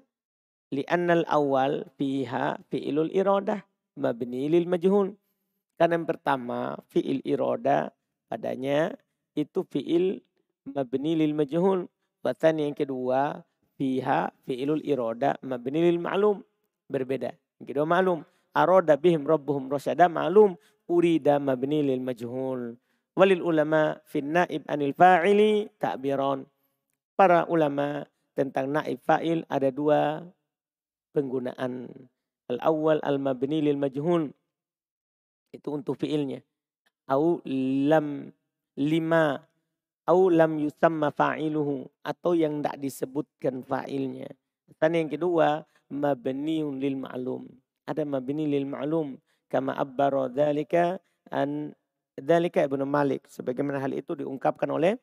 Li'annal 0.69 1.25
awal 1.27 1.89
fiha 1.97 2.61
fi'ilul 2.69 3.09
iradah 3.09 3.65
mabni 3.97 4.53
lil 4.53 4.69
majhul. 4.69 5.17
Karena 5.81 5.97
yang 5.97 6.05
pertama 6.05 6.77
fi'il 6.93 7.25
iroda 7.25 7.89
padanya 8.29 8.93
itu 9.33 9.65
fi'il 9.65 10.21
mabni 10.69 11.17
lil 11.17 11.33
majhul. 11.33 11.89
Bahkan 12.21 12.61
yang 12.61 12.77
kedua 12.77 13.41
fiha 13.77 14.29
fi'ilul 14.45 14.85
iroda 14.85 15.37
mabni 15.41 15.81
lil 15.89 15.97
ma'lum. 15.97 16.41
Berbeda. 16.85 17.33
Yang 17.61 17.67
kedua 17.73 17.85
ma'lum. 17.89 18.21
Aroda 18.51 18.99
bihim 18.99 19.25
rabbuhum 19.25 19.71
rasyada 19.71 20.11
ma'lum 20.11 20.53
urida 20.85 21.41
mabni 21.41 21.81
lil 21.81 22.03
majhul. 22.03 22.77
Walil 23.17 23.43
ulama 23.43 23.99
fin 24.07 24.31
naib 24.31 24.63
anil 24.67 24.93
fa'ili 24.95 25.67
ta'biron. 25.81 26.47
Para 27.15 27.43
ulama 27.47 28.07
tentang 28.37 28.71
naib 28.71 29.01
fa'il 29.03 29.43
ada 29.51 29.67
dua 29.71 30.23
penggunaan. 31.11 31.87
Al-awwal 32.51 32.99
al-mabni 33.03 33.63
lil 33.63 33.79
majhul. 33.79 34.31
Itu 35.51 35.75
untuk 35.75 35.99
fiilnya. 35.99 36.39
Au 37.11 37.43
lam 37.47 38.31
lima 38.79 39.43
au 40.09 40.29
lam 40.31 40.57
yusamma 40.57 41.13
fa'iluhu 41.13 41.85
atau 42.01 42.33
yang 42.33 42.61
tidak 42.61 42.77
disebutkan 42.81 43.61
fa'ilnya. 43.61 44.29
Dan 44.81 44.97
yang 44.97 45.09
kedua 45.11 45.61
mabniun 45.91 46.81
lil 46.81 46.97
ma'lum. 46.97 47.45
Ada 47.85 48.07
mabni 48.07 48.47
lil 48.47 48.65
ma'lum. 48.65 49.19
Kama 49.51 49.75
abbara 49.75 50.31
dzalika 50.31 50.97
an 51.29 51.75
dzalika 52.15 52.63
Ibnu 52.65 52.87
Malik. 52.87 53.27
Sebagaimana 53.27 53.83
hal 53.83 53.91
itu 53.91 54.15
diungkapkan 54.15 54.71
oleh 54.71 54.95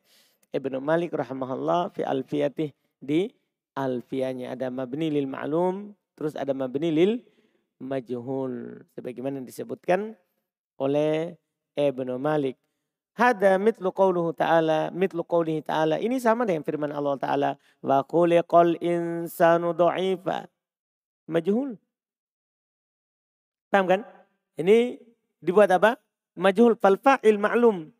Ibnu 0.50 0.80
Malik 0.80 1.12
rahimahullah 1.12 1.92
fi 1.92 2.02
alfiyatih 2.02 2.72
di 2.98 3.28
alfiyahnya. 3.76 4.56
Ada 4.56 4.72
mabni 4.72 5.12
lil 5.12 5.28
ma'lum 5.28 5.92
terus 6.16 6.34
ada 6.34 6.56
mabni 6.56 6.90
lil 6.90 7.12
majhul. 7.78 8.82
Sebagaimana 8.96 9.44
disebutkan 9.44 10.16
oleh 10.80 11.36
Ibnu 11.78 12.16
Malik 12.18 12.58
Hada 13.18 13.58
mitlu 13.58 13.90
qawluhu 13.90 14.30
ta'ala, 14.30 14.94
mitlu 14.94 15.26
qawlihi 15.26 15.66
ta'ala. 15.66 15.98
Ini 15.98 16.22
sama 16.22 16.46
dengan 16.46 16.62
firman 16.62 16.94
Allah 16.94 17.18
Ta'ala. 17.18 17.50
Wa 17.82 18.06
khuliqal 18.06 18.78
insanu 18.78 19.74
do'ifa. 19.74 20.46
Majhul. 21.26 21.74
Paham 23.74 23.84
kan? 23.90 24.00
Ini 24.54 25.02
dibuat 25.42 25.66
apa? 25.74 25.98
Majhul 26.38 26.78
fal 26.78 26.94
fa'il 26.94 27.42
ma'lum. 27.42 27.90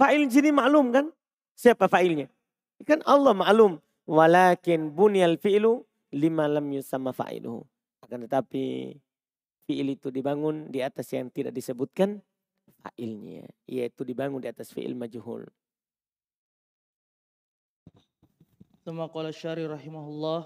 Fa'il 0.00 0.24
sini 0.32 0.48
ma'lum 0.48 0.96
kan? 0.96 1.12
Siapa 1.52 1.84
fa'ilnya? 1.84 2.32
Kan 2.88 3.04
Allah 3.04 3.36
ma'lum. 3.36 3.76
Walakin 4.08 4.96
bunyal 4.96 5.36
fi'lu 5.36 5.84
lima 6.16 6.48
lam 6.48 6.72
yusamma 6.72 7.12
fa'iluhu. 7.12 7.68
Akan 8.00 8.24
tetapi 8.24 8.96
fi'il 9.68 9.92
itu 9.92 10.08
dibangun 10.08 10.72
di 10.72 10.80
atas 10.80 11.12
yang 11.12 11.28
tidak 11.28 11.52
disebutkan 11.52 12.24
fa'ilnya. 12.85 13.45
Yaitu 13.67 14.03
dibangun 14.05 14.41
di 14.41 14.49
atas 14.49 14.71
fi'il 14.73 14.95
majhul. 14.97 15.45
ثم 18.81 18.97
قال 19.05 19.25
الشاري 19.29 19.69
رحمه 19.69 20.05
الله 20.09 20.39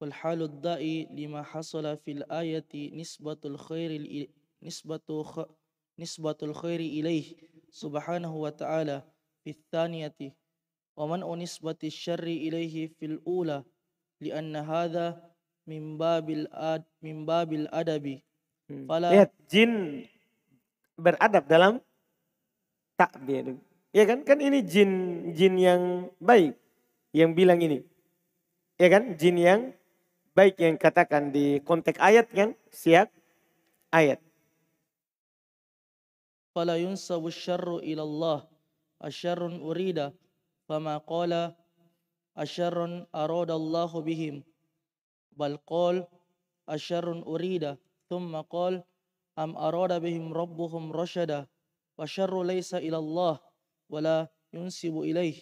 والحال 0.00 0.42
الدائي 0.42 1.12
لما 1.12 1.42
حصل 1.42 1.84
في 1.96 2.10
الآية 2.12 2.72
نسبة 2.96 3.36
الخير 3.44 3.90
نسبة 4.62 5.08
نسبة 5.98 6.38
الخير 6.42 6.80
إليه 6.80 7.26
سبحانه 7.70 8.32
وتعالى 8.36 9.02
في 9.44 9.50
الثانية 9.50 10.16
ومنع 10.96 11.34
نسبة 11.34 11.80
الشر 11.84 12.22
إليه 12.24 12.88
في 12.96 13.06
الأولى 13.06 13.64
لأن 14.20 14.56
هذا 14.56 15.30
من 15.66 15.98
باب 15.98 16.30
الأد 16.30 16.84
من 17.02 17.26
باب 17.26 17.52
الأدب 17.52 18.20
فلا 18.88 19.08
lihat 19.12 19.32
jin 19.52 20.04
beradab 20.99 21.47
dalam 21.47 21.79
takbir. 22.99 23.55
Ya 23.95 24.03
kan? 24.05 24.21
Kan 24.27 24.43
ini 24.43 24.61
jin 24.61 24.91
jin 25.33 25.55
yang 25.55 26.11
baik 26.19 26.53
yang 27.15 27.33
bilang 27.33 27.63
ini. 27.63 27.81
Ya 28.77 28.91
kan? 28.91 29.15
Jin 29.15 29.39
yang 29.39 29.61
baik 30.37 30.59
yang 30.61 30.75
katakan 30.77 31.31
di 31.31 31.63
konteks 31.65 31.97
ayat 31.97 32.27
kan? 32.29 32.53
Siap 32.69 33.09
ayat. 33.89 34.19
Fala 36.53 36.75
yunsabu 36.77 37.31
syarru 37.31 37.79
ila 37.79 38.03
Allah. 38.03 38.39
Asyarrun 38.99 39.63
urida. 39.63 40.11
Fama 40.67 40.99
qala 41.01 41.55
asyarrun 42.35 43.07
arada 43.15 43.55
Allah 43.55 43.91
bihim. 44.03 44.43
Bal 45.33 45.55
qal 45.63 46.03
asyarrun 46.67 47.23
urida. 47.23 47.79
Thumma 48.11 48.43
qal 48.43 48.83
أم 49.39 49.55
أراد 49.57 50.01
بهم 50.01 50.33
ربهم 50.33 50.91
رشدا 50.91 51.47
والشر 51.97 52.43
ليس 52.43 52.75
إلى 52.75 52.97
الله 52.97 53.39
ولا 53.89 54.27
ينسب 54.53 54.97
إليه. 54.99 55.41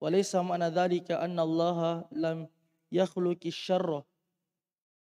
وليس 0.00 0.34
معنى 0.36 0.68
ذلك 0.68 1.10
أن 1.10 1.40
الله 1.40 2.04
لم 2.12 2.48
يخلق 2.92 3.38
الشر 3.46 4.02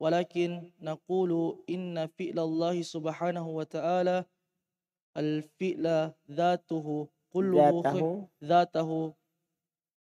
ولكن 0.00 0.72
نقول 0.80 1.62
إن 1.70 2.06
فعل 2.06 2.38
الله 2.38 2.82
سبحانه 2.82 3.46
وتعالى 3.48 4.24
الفعل 5.16 6.12
ذاته 6.30 6.86
كله 7.30 7.70
ذاته, 7.70 7.92
خير. 7.92 8.26
ذاته؟ 8.44 8.90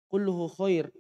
كله 0.09 0.39
خير. 0.49 0.93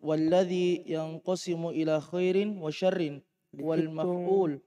والذي 0.00 0.84
ينقسم 0.86 1.62
إلى 1.66 2.00
خير 2.00 2.36
وشر. 2.58 3.20
والمفعول. 3.60 4.60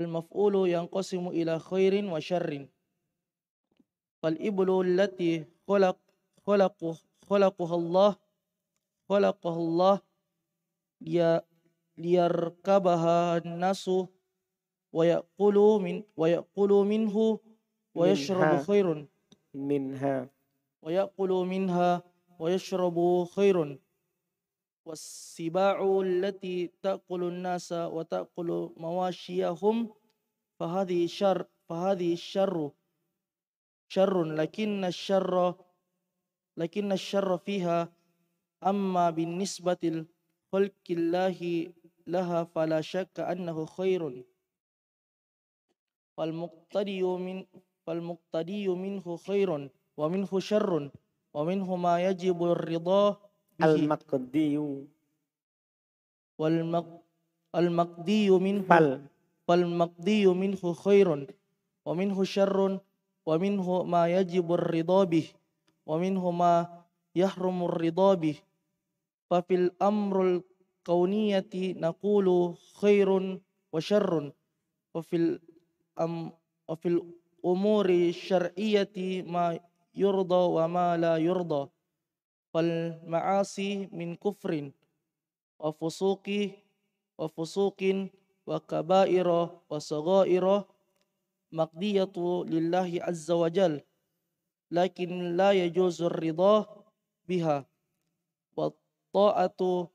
المفعول 0.00 0.68
ينقسم 0.68 1.28
إلى 1.28 1.58
خير 1.58 2.04
وشر. 2.12 2.68
فالإبل 4.22 4.68
التي 4.86 5.44
خلق 5.68 5.98
خلق 6.46 6.96
خلقها 7.30 7.74
الله 7.76 8.16
خلقها 9.08 9.56
الله 9.56 10.00
ليركبها 11.98 13.36
الناس 13.36 13.90
ويأكل 14.92 15.56
من 15.82 16.02
ويأكل 16.16 16.68
منه 16.68 17.38
ويشرب 17.94 18.62
خير. 18.62 19.06
منها. 19.54 20.30
ويأكل 20.82 21.28
منها 21.28 22.02
ويشرب 22.38 23.24
خير. 23.24 23.78
والسباع 24.84 26.00
التي 26.00 26.70
تأكل 26.82 27.22
الناس 27.24 27.72
وتأكل 27.72 28.70
مواشيهم 28.76 29.94
فهذه 30.60 31.06
شر 31.06 31.46
فهذه 31.68 32.12
الشر 32.12 32.70
شر 33.88 34.22
لكن 34.22 34.84
الشر 34.84 35.54
لكن 36.56 36.92
الشر 36.92 37.38
فيها 37.38 37.92
أما 38.66 39.10
بالنسبة 39.10 39.82
لخلق 40.52 40.86
الله 40.90 41.72
لها 42.06 42.44
فلا 42.44 42.80
شك 42.80 43.20
أنه 43.20 43.66
خير. 43.66 44.24
فالمقتدي 46.16 47.02
من 47.02 47.46
فالمقتدي 47.86 48.68
منه 48.68 49.16
خير 49.16 49.70
ومنه 49.96 50.40
شر 50.40 50.90
ومنه 51.34 51.76
ما 51.76 52.04
يجب 52.04 52.42
الرضا 52.42 53.31
المقدي 53.64 54.58
والمق 56.38 56.88
المقدي 57.54 58.30
منه 58.30 58.62
فال 58.62 59.06
فالمقدي 59.48 60.26
منه 60.26 60.72
خير 60.72 61.08
ومنه 61.86 62.24
شر 62.24 62.78
ومنه 63.26 63.82
ما 63.82 64.02
يجب 64.08 64.52
الرضا 64.52 65.04
به 65.04 65.26
ومنه 65.86 66.30
ما 66.30 66.82
يحرم 67.14 67.58
الرضا 67.64 68.14
به. 68.14 68.36
ففي 69.30 69.54
الأمر 69.54 70.16
الكونية 70.28 71.52
نقول 71.54 72.54
خير 72.80 73.40
وشر 73.72 74.32
وفي 74.94 75.16
الأم 75.16 76.32
وفي 76.68 76.88
الأمور 76.88 77.86
الشرعية 77.90 79.22
ما 79.22 79.60
يرضى 79.94 80.42
وما 80.56 80.96
لا 80.96 81.16
يرضى. 81.16 81.62
والمعاصي 82.54 83.86
من 83.92 84.16
كفر 84.16 84.70
وفسوق 85.60 86.26
وفسوق 87.18 87.80
وكبائر 88.46 89.28
وصغائر 89.70 90.64
مقضية 91.52 92.12
لله 92.46 92.90
عز 93.02 93.30
وجل 93.30 93.80
لكن 94.70 95.36
لا 95.36 95.52
يجوز 95.52 96.02
الرضا 96.02 96.84
بها. 97.28 97.66
والطاعة 98.56 99.88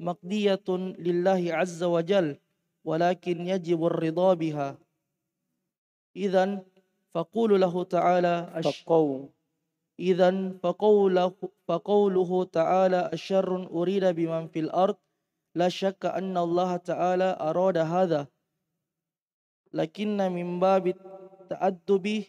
مقضية 0.00 0.64
لله 0.98 1.54
عز 1.54 1.82
وجل 1.82 2.38
ولكن 2.84 3.46
يجب 3.46 3.86
الرضا 3.86 4.34
بها 4.34 4.78
إذا 6.16 6.64
فقول 7.14 7.60
له 7.60 7.84
تعالى 7.84 8.62
فقول 8.64 9.28
إذا 9.98 10.58
فقوله, 10.62 11.34
فقوله 11.68 12.44
تعالى 12.44 13.10
الشر 13.12 13.66
أريد 13.70 14.04
بمن 14.04 14.46
في 14.46 14.60
الأرض 14.60 14.96
لا 15.54 15.68
شك 15.68 16.06
أن 16.06 16.36
الله 16.36 16.76
تعالى 16.76 17.36
أراد 17.40 17.76
هذا 17.78 18.26
لكن 19.72 20.16
من 20.16 20.60
باب 20.60 20.86
التأدب 20.86 22.24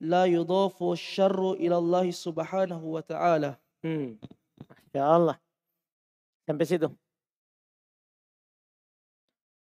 لا 0.00 0.24
يضاف 0.24 0.82
الشر 0.82 1.52
إلى 1.52 1.76
الله 1.78 2.10
سبحانه 2.10 2.84
وتعالى. 2.84 3.56
Hmm. 3.84 4.16
Masya 4.64 5.02
Allah. 5.04 5.36
Sampai 6.48 6.64
situ. 6.64 6.88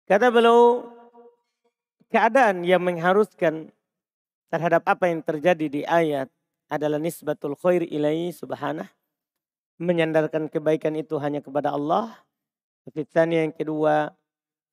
Kata 0.03 0.27
beliau, 0.27 0.83
keadaan 2.11 2.67
yang 2.67 2.83
mengharuskan 2.83 3.71
terhadap 4.51 4.83
apa 4.83 5.07
yang 5.07 5.23
terjadi 5.23 5.65
di 5.71 5.81
ayat 5.87 6.27
adalah 6.67 6.99
nisbatul 6.99 7.55
khair 7.55 7.87
ilaihi 7.87 8.35
subhanah. 8.35 8.91
Menyandarkan 9.79 10.51
kebaikan 10.51 10.93
itu 10.99 11.15
hanya 11.23 11.39
kepada 11.39 11.71
Allah. 11.71 12.13
Fitani 12.91 13.47
yang 13.47 13.53
kedua, 13.55 14.11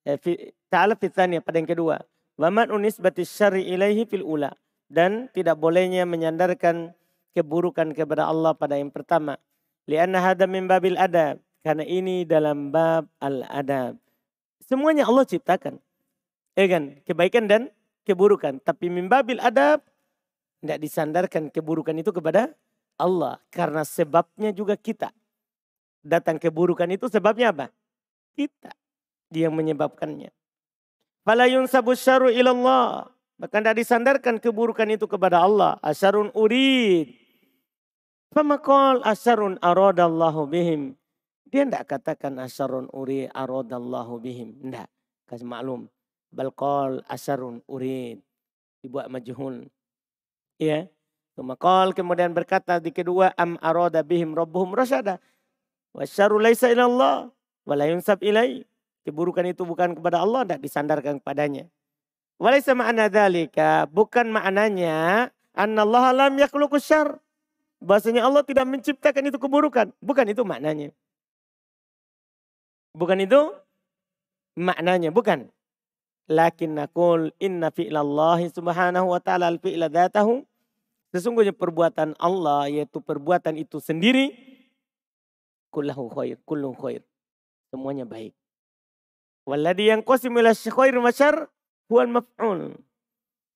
eh, 0.03 0.19
ta'ala 0.67 0.99
fitani 0.99 1.39
pada 1.39 1.57
yang 1.63 1.69
kedua. 1.71 2.03
Waman 2.35 2.67
unisbati 2.69 3.23
syari 3.23 3.65
ilaihi 3.71 4.03
fil 4.03 4.27
ula. 4.27 4.51
Dan 4.91 5.31
tidak 5.31 5.55
bolehnya 5.55 6.03
menyandarkan 6.03 6.91
keburukan 7.31 7.95
kepada 7.95 8.27
Allah 8.27 8.51
pada 8.51 8.75
yang 8.75 8.91
pertama. 8.91 9.39
Lianna 9.87 10.19
hada 10.19 10.43
min 10.43 10.67
babil 10.67 10.99
adab. 10.99 11.39
Karena 11.63 11.87
ini 11.87 12.27
dalam 12.27 12.73
bab 12.73 13.07
al-adab. 13.23 13.95
Semuanya 14.71 15.03
Allah 15.03 15.27
ciptakan. 15.27 15.83
Ya 16.55 16.65
kan? 16.71 17.03
Kebaikan 17.03 17.43
dan 17.43 17.67
keburukan. 18.07 18.63
Tapi 18.63 18.87
mimbabil 18.87 19.43
adab. 19.43 19.83
Tidak 20.63 20.79
disandarkan 20.79 21.51
keburukan 21.51 21.91
itu 21.99 22.15
kepada 22.15 22.55
Allah. 22.95 23.43
Karena 23.51 23.83
sebabnya 23.83 24.55
juga 24.55 24.79
kita. 24.79 25.11
Datang 25.99 26.39
keburukan 26.39 26.87
itu 26.87 27.11
sebabnya 27.11 27.51
apa? 27.51 27.67
Kita. 28.31 28.71
Dia 29.27 29.51
menyebabkannya. 29.51 30.31
Fala 31.27 31.51
yunsabu 31.51 31.91
syaru 31.91 32.31
ilallah. 32.31 33.11
Bahkan 33.43 33.59
tidak 33.67 33.75
disandarkan 33.75 34.39
keburukan 34.39 34.87
itu 34.87 35.03
kepada 35.03 35.43
Allah. 35.43 35.75
Asyarun 35.83 36.31
urid. 36.31 37.11
Famakol 38.31 39.03
asyarun 39.03 39.59
aradallahu 39.59 40.47
bihim. 40.47 40.95
Dia 41.51 41.67
tidak 41.67 41.83
katakan 41.91 42.39
asyarun 42.39 42.87
uri 42.95 43.27
aradallahu 43.27 44.23
bihim. 44.23 44.55
Tidak. 44.55 44.87
Kasih 45.27 45.43
maklum. 45.43 45.91
Balqal 46.31 47.03
asyarun 47.11 47.59
urid. 47.67 48.23
Dibuat 48.79 49.11
majhul. 49.11 49.67
Ya. 50.55 50.87
Makal 51.41 51.97
kemudian 51.97 52.31
berkata 52.37 52.77
di 52.77 52.93
kedua 52.93 53.33
am 53.33 53.57
arada 53.59 53.99
bihim 54.05 54.31
rabbuhum 54.31 54.71
rasyada. 54.77 55.19
Wasyaru 55.91 56.39
laisa 56.39 56.71
ilallah. 56.71 57.27
Wala 57.67 57.83
ilai. 58.23 58.63
Keburukan 59.03 59.43
itu 59.49 59.67
bukan 59.67 59.97
kepada 59.97 60.23
Allah. 60.23 60.47
Tidak 60.47 60.61
disandarkan 60.63 61.19
kepadanya. 61.19 61.67
Walaysa 62.39 62.73
ma'ana 62.77 63.11
dhalika. 63.11 63.91
Bukan 63.91 64.31
maknanya. 64.31 65.29
Anna 65.51 65.83
Allah 65.83 66.25
lam 66.25 66.39
yakluku 66.39 66.79
syar. 66.79 67.19
Bahasanya 67.81 68.23
Allah 68.23 68.45
tidak 68.45 68.69
menciptakan 68.69 69.27
itu 69.27 69.37
keburukan. 69.41 69.89
Bukan 69.99 70.25
itu 70.29 70.45
maknanya. 70.45 70.93
Bukan 72.91 73.23
itu 73.23 73.55
maknanya, 74.59 75.11
bukan. 75.15 75.47
Lakin 76.31 76.79
nakul 76.79 77.31
inna 77.43 77.71
fi'lallahi 77.71 78.51
subhanahu 78.51 79.11
wa 79.11 79.19
ta'ala 79.19 79.51
al-fi'la 79.51 79.91
dhatahu. 79.91 80.43
Sesungguhnya 81.11 81.51
perbuatan 81.51 82.15
Allah 82.15 82.71
yaitu 82.71 83.03
perbuatan 83.03 83.59
itu 83.59 83.83
sendiri. 83.83 84.31
Kullahu 85.71 86.07
khair, 86.11 86.39
kullu 86.47 86.71
khair. 86.75 87.03
Semuanya 87.71 88.07
baik. 88.07 88.31
Walladhi 89.47 89.91
yang 89.91 90.03
qasimila 90.03 90.55
khair 90.55 90.95
masyar 90.99 91.51
huwal 91.91 92.07
maf'ul. 92.07 92.79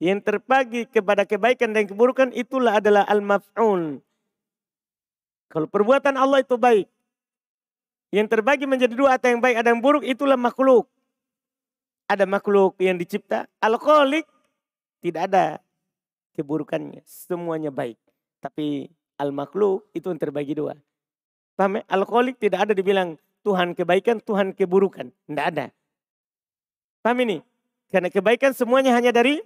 Yang 0.04 0.20
terbagi 0.28 0.82
kepada 0.92 1.24
kebaikan 1.24 1.72
dan 1.72 1.88
keburukan 1.88 2.36
itulah 2.36 2.84
adalah 2.84 3.08
al-maf'ul. 3.08 4.04
Kalau 5.48 5.68
perbuatan 5.72 6.20
Allah 6.20 6.44
itu 6.44 6.60
baik, 6.60 6.92
yang 8.16 8.32
terbagi 8.32 8.64
menjadi 8.64 8.96
dua 8.96 9.20
atau 9.20 9.28
yang 9.28 9.44
baik 9.44 9.60
ada 9.60 9.76
yang 9.76 9.84
buruk 9.84 10.08
itulah 10.08 10.40
makhluk. 10.40 10.88
Ada 12.08 12.24
makhluk 12.24 12.80
yang 12.80 12.96
dicipta. 12.96 13.44
Alkoholik 13.60 14.24
tidak 15.04 15.28
ada 15.28 15.46
keburukannya. 16.40 17.04
Semuanya 17.04 17.76
baik. 17.76 18.00
Tapi 18.40 18.88
al-makhluk 19.20 19.84
itu 19.92 20.08
yang 20.08 20.22
terbagi 20.22 20.56
dua. 20.56 20.80
Paham 21.60 21.82
ya? 21.82 21.84
Alkoholik 21.92 22.40
tidak 22.40 22.72
ada 22.72 22.74
dibilang 22.78 23.20
Tuhan 23.44 23.76
kebaikan, 23.76 24.24
Tuhan 24.24 24.56
keburukan. 24.56 25.12
Tidak 25.12 25.46
ada. 25.52 25.76
Paham 27.04 27.20
ini? 27.20 27.44
Karena 27.92 28.08
kebaikan 28.08 28.56
semuanya 28.56 28.96
hanya 28.96 29.12
dari 29.12 29.44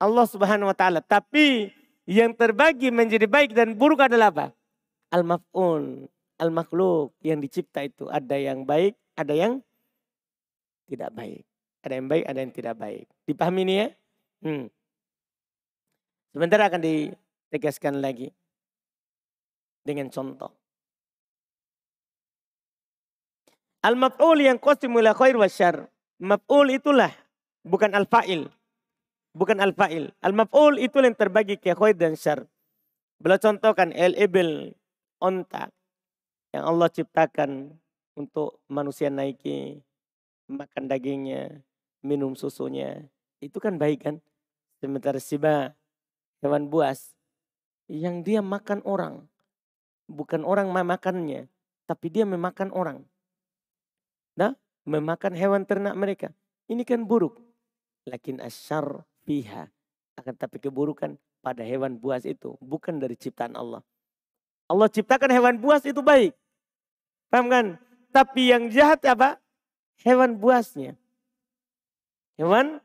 Allah 0.00 0.24
subhanahu 0.24 0.72
wa 0.72 0.76
ta'ala. 0.76 1.04
Tapi 1.04 1.68
yang 2.08 2.32
terbagi 2.32 2.88
menjadi 2.88 3.28
baik 3.28 3.52
dan 3.52 3.76
buruk 3.76 4.08
adalah 4.08 4.32
apa? 4.32 4.46
Al-maf'un 5.12 6.08
al-makhluk 6.38 7.14
yang 7.22 7.38
dicipta 7.38 7.86
itu 7.86 8.10
ada 8.10 8.34
yang 8.34 8.66
baik, 8.66 8.98
ada 9.14 9.34
yang 9.34 9.62
tidak 10.90 11.10
baik. 11.14 11.42
Ada 11.84 12.00
yang 12.00 12.08
baik, 12.08 12.24
ada 12.24 12.38
yang 12.40 12.52
tidak 12.52 12.74
baik. 12.80 13.04
Dipahami 13.28 13.60
ini 13.68 13.74
ya? 13.76 13.88
Hmm. 14.40 14.66
Sebentar 16.32 16.60
akan 16.64 16.80
ditegaskan 16.80 18.00
lagi 18.00 18.32
dengan 19.84 20.08
contoh. 20.08 20.50
Al-maf'ul 23.84 24.48
yang 24.48 24.56
qasimul 24.56 25.04
khair 25.12 25.36
wa 25.36 25.44
syar. 25.44 25.92
Maf'ul 26.24 26.72
itulah 26.72 27.12
bukan 27.68 27.92
al-fa'il. 27.92 28.48
Bukan 29.36 29.60
al-fa'il. 29.60 30.08
Al-maf'ul 30.24 30.80
itu 30.80 31.04
yang 31.04 31.12
terbagi 31.12 31.60
ke 31.60 31.76
khair 31.76 31.92
dan 31.92 32.16
syar. 32.16 32.48
Beliau 33.20 33.36
contohkan 33.36 33.92
el-ibil, 33.92 34.72
onta 35.20 35.68
yang 36.54 36.70
Allah 36.70 36.86
ciptakan 36.86 37.74
untuk 38.14 38.62
manusia 38.70 39.10
naiki, 39.10 39.82
makan 40.46 40.86
dagingnya, 40.86 41.66
minum 41.98 42.38
susunya. 42.38 43.10
Itu 43.42 43.58
kan 43.58 43.74
baik 43.74 44.06
kan? 44.06 44.22
Sementara 44.78 45.18
siba, 45.18 45.74
hewan 46.46 46.70
buas, 46.70 47.18
yang 47.90 48.22
dia 48.22 48.38
makan 48.38 48.86
orang. 48.86 49.26
Bukan 50.06 50.46
orang 50.46 50.70
memakannya, 50.70 51.50
tapi 51.90 52.06
dia 52.14 52.22
memakan 52.22 52.70
orang. 52.70 53.02
Nah, 54.38 54.54
memakan 54.86 55.34
hewan 55.34 55.66
ternak 55.66 55.98
mereka. 55.98 56.30
Ini 56.70 56.86
kan 56.86 57.02
buruk. 57.02 57.42
Lakin 58.06 58.38
asyar 58.38 59.02
fiha. 59.26 59.74
Akan 60.14 60.38
tapi 60.38 60.62
keburukan 60.62 61.18
pada 61.42 61.66
hewan 61.66 61.98
buas 61.98 62.22
itu. 62.22 62.54
Bukan 62.62 63.02
dari 63.02 63.18
ciptaan 63.18 63.58
Allah. 63.58 63.82
Allah 64.70 64.86
ciptakan 64.86 65.34
hewan 65.34 65.56
buas 65.58 65.82
itu 65.82 65.98
baik. 65.98 66.36
Paham 67.34 67.50
kan? 67.50 67.66
Tapi 68.14 68.54
yang 68.54 68.70
jahat 68.70 69.02
apa? 69.10 69.42
Hewan 70.06 70.38
buasnya. 70.38 70.94
Hewan 72.38 72.78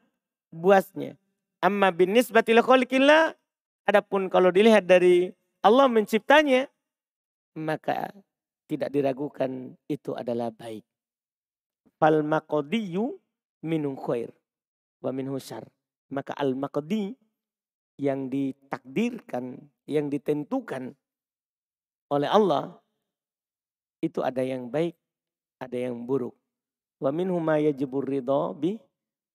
buasnya. 0.50 1.22
Amma 1.62 1.93
bin 1.93 2.18
nisbatil 2.18 2.58
khalikillah. 2.66 3.38
Adapun 3.86 4.26
kalau 4.26 4.50
dilihat 4.50 4.89
dari 4.89 5.30
Allah 5.62 5.86
menciptanya. 5.86 6.66
Maka 7.62 8.10
tidak 8.66 8.89
diragukan 8.89 9.78
itu 9.86 10.18
adalah 10.18 10.50
baik. 10.50 10.82
Fal 12.02 12.26
maqdiyu 12.26 13.22
minum 13.62 13.93
khair. 14.02 14.34
Wa 14.97 15.14
min 15.14 15.30
husyar. 15.30 15.62
Maka 16.10 16.34
al 16.34 16.58
maqdi 16.58 17.14
yang 18.02 18.34
ditakdirkan, 18.34 19.62
yang 19.86 20.10
ditentukan 20.10 20.97
oleh 22.10 22.30
Allah 22.34 22.82
itu 24.00 24.24
ada 24.24 24.43
yang 24.43 24.72
baik, 24.72 24.95
ada 25.60 25.76
yang 25.76 25.95
buruk. 26.08 26.36
Wa 27.00 27.12
minhum 27.16 27.43
yajibur 27.43 28.04
ridho 28.04 28.56
bi 28.56 28.76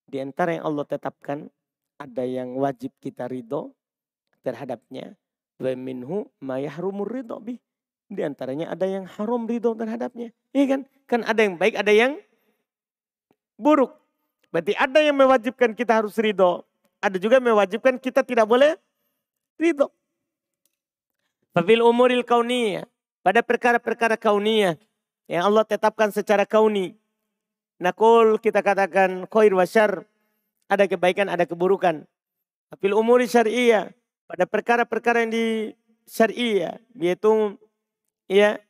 di 0.04 0.20
antara 0.20 0.56
yang 0.56 0.64
Allah 0.68 0.84
tetapkan 0.84 1.48
ada 1.96 2.24
yang 2.24 2.56
wajib 2.60 2.92
kita 3.00 3.28
ridho 3.28 3.72
terhadapnya. 4.44 5.16
Wa 5.56 5.72
minhu 5.72 6.28
ma 6.44 6.60
yahrumur 6.60 7.08
ridho 7.08 7.40
bi 7.40 7.56
di 8.08 8.20
antaranya 8.20 8.72
ada 8.72 8.84
yang 8.84 9.08
haram 9.08 9.48
ridho 9.48 9.72
terhadapnya. 9.72 10.28
Iya 10.52 10.64
kan? 10.76 10.80
Kan 11.08 11.20
ada 11.24 11.40
yang 11.40 11.56
baik, 11.56 11.74
ada 11.76 11.92
yang 11.92 12.20
buruk. 13.56 13.96
Berarti 14.52 14.76
ada 14.76 15.00
yang 15.00 15.16
mewajibkan 15.16 15.72
kita 15.72 16.04
harus 16.04 16.14
ridho. 16.20 16.62
Ada 17.00 17.20
juga 17.20 17.40
yang 17.40 17.52
mewajibkan 17.52 17.96
kita 18.00 18.24
tidak 18.24 18.44
boleh 18.48 18.76
ridho. 19.56 19.88
Fafil 21.54 21.80
umuril 21.80 22.26
kauniyah 22.26 22.86
pada 23.24 23.40
perkara-perkara 23.40 24.20
kauniyah 24.20 24.76
yang 25.24 25.48
Allah 25.48 25.64
tetapkan 25.64 26.12
secara 26.12 26.44
kauni. 26.44 26.92
Nakul 27.80 28.36
kita 28.36 28.60
katakan 28.60 29.24
khair 29.32 29.52
wa 29.56 29.64
syar. 29.64 30.04
Ada 30.68 30.84
kebaikan, 30.84 31.32
ada 31.32 31.48
keburukan. 31.48 32.04
Tapi 32.68 32.86
umuri 32.92 33.24
syariah. 33.24 33.92
Pada 34.28 34.44
perkara-perkara 34.44 35.24
yang 35.24 35.32
di 35.32 35.46
syariah. 36.04 36.76
Yaitu 36.96 37.56
ya 38.28 38.60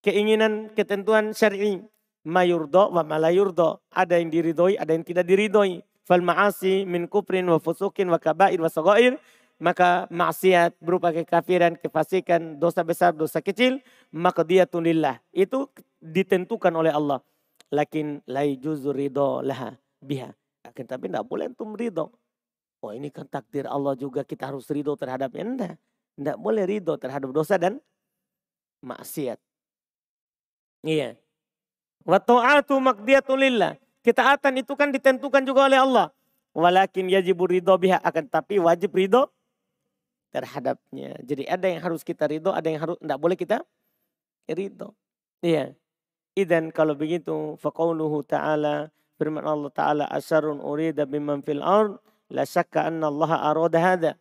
keinginan, 0.00 0.72
ketentuan 0.72 1.36
syar'i. 1.36 1.84
Mayurdo 2.26 2.90
wa 2.90 3.04
malayurdo. 3.04 3.84
Ada 3.92 4.18
yang 4.18 4.32
diridhoi, 4.32 4.80
ada 4.80 4.96
yang 4.96 5.04
tidak 5.04 5.28
diridhoi. 5.28 5.84
Fal 6.06 6.22
ma'asi 6.22 6.86
min 6.86 7.10
kufrin 7.10 7.46
wa 7.50 7.58
fusukin 7.58 8.06
wa 8.08 8.18
kabair 8.18 8.56
wa 8.62 8.70
sagair 8.70 9.18
maka 9.56 10.04
maksiat 10.12 10.76
berupa 10.84 11.12
kekafiran, 11.16 11.80
kefasikan, 11.80 12.60
dosa 12.60 12.84
besar, 12.84 13.16
dosa 13.16 13.40
kecil, 13.40 13.80
maka 14.12 14.44
dia 14.44 14.68
tunillah. 14.68 15.20
Itu 15.32 15.72
ditentukan 16.00 16.72
oleh 16.76 16.92
Allah. 16.92 17.24
Lakin 17.72 18.20
la 18.28 18.44
juzu 18.46 18.92
ridho 18.92 19.40
laha 19.40 19.74
biha. 20.04 20.30
Akan 20.62 20.84
tapi 20.84 21.08
tidak 21.08 21.24
boleh 21.24 21.48
antum 21.48 21.72
ridho. 21.72 22.12
Oh 22.84 22.92
ini 22.92 23.08
kan 23.08 23.24
takdir 23.26 23.64
Allah 23.66 23.96
juga 23.96 24.22
kita 24.22 24.52
harus 24.52 24.68
ridho 24.68 24.92
terhadapnya. 24.94 25.42
Tidak. 25.42 25.74
Tidak 26.16 26.36
boleh 26.36 26.64
ridho 26.68 26.94
terhadap 27.00 27.32
dosa 27.32 27.56
dan 27.56 27.80
maksiat. 28.84 29.40
Iya. 30.84 31.16
Wa 32.04 32.20
ta'atu 32.20 32.76
maqdiyatun 32.76 33.40
lillah. 33.40 33.72
Ketaatan 34.04 34.62
itu 34.62 34.78
kan 34.78 34.94
ditentukan 34.94 35.42
juga 35.42 35.66
oleh 35.66 35.80
Allah. 35.80 36.06
Walakin 36.54 37.10
yajibu 37.10 37.48
ridho 37.50 37.74
biha. 37.74 37.98
Akan 38.04 38.30
tapi 38.30 38.62
wajib 38.62 38.94
ridho 38.94 39.32
terhadapnya. 40.36 41.16
Jadi 41.24 41.48
ada 41.48 41.64
yang 41.64 41.80
harus 41.80 42.04
kita 42.04 42.28
ridho, 42.28 42.52
ada 42.52 42.68
yang 42.68 42.84
harus 42.84 43.00
tidak 43.00 43.16
boleh 43.16 43.36
kita 43.40 43.64
ridho. 44.52 44.92
Iya. 45.40 45.72
Idan 46.36 46.68
kalau 46.68 46.92
begitu 46.92 47.56
faqauluhu 47.56 48.20
ta'ala 48.28 48.92
firman 49.16 49.48
Allah 49.48 49.72
taala 49.72 50.04
asarun 50.12 50.60
urida 50.60 51.08
biman 51.08 51.40
fil 51.40 51.64
ard 51.64 51.96
la 52.28 52.44
syakka 52.44 52.84
anna 52.84 53.08
Allah 53.08 53.30
arada 53.48 53.78
hada. 53.80 54.12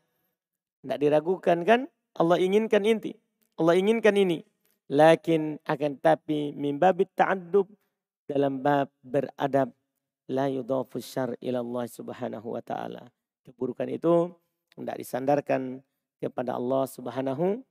Tidak 0.79 0.95
diragukan 1.03 1.67
kan? 1.67 1.91
Allah 2.15 2.39
inginkan 2.39 2.87
inti. 2.87 3.11
Allah 3.59 3.75
inginkan 3.75 4.15
ini. 4.15 4.39
Lakin 4.87 5.59
akan 5.67 5.99
tapi 5.99 6.55
min 6.55 6.79
babit 6.79 7.11
ta'addub 7.19 7.67
dalam 8.23 8.63
bab 8.63 8.87
beradab 9.03 9.75
la 10.31 10.47
yudafu 10.47 11.03
syar 11.03 11.35
ila 11.43 11.59
Allah 11.59 11.85
subhanahu 11.91 12.55
wa 12.55 12.63
ta'ala. 12.63 13.03
Keburukan 13.43 13.91
itu 13.91 14.31
tidak 14.77 14.95
disandarkan 15.01 15.83
kepada 16.25 16.57
Allah 16.57 16.89
subhanahu 16.89 17.61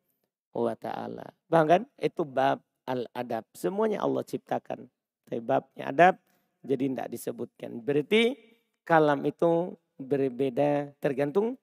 wa 0.55 0.74
ta'ala. 0.78 1.26
Bahkan 1.50 1.90
itu 1.98 2.22
bab 2.22 2.62
al-adab. 2.86 3.42
Semuanya 3.59 4.07
Allah 4.07 4.22
ciptakan. 4.22 4.86
Tapi 5.26 5.40
babnya 5.42 5.90
adab 5.90 6.14
jadi 6.62 6.86
tidak 6.86 7.09
disebutkan. 7.11 7.82
Berarti 7.82 8.38
kalam 8.86 9.26
itu 9.26 9.74
berbeda 9.98 10.94
tergantung 11.02 11.59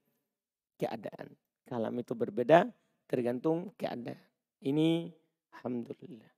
keadaan. 0.75 1.31
Kalam 1.71 1.95
itu 1.95 2.11
berbeda 2.11 2.67
tergantung 3.07 3.71
keadaan. 3.79 4.19
Ini 4.59 5.07
Alhamdulillah. 5.55 6.31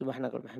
Subhanallah. 0.00 0.48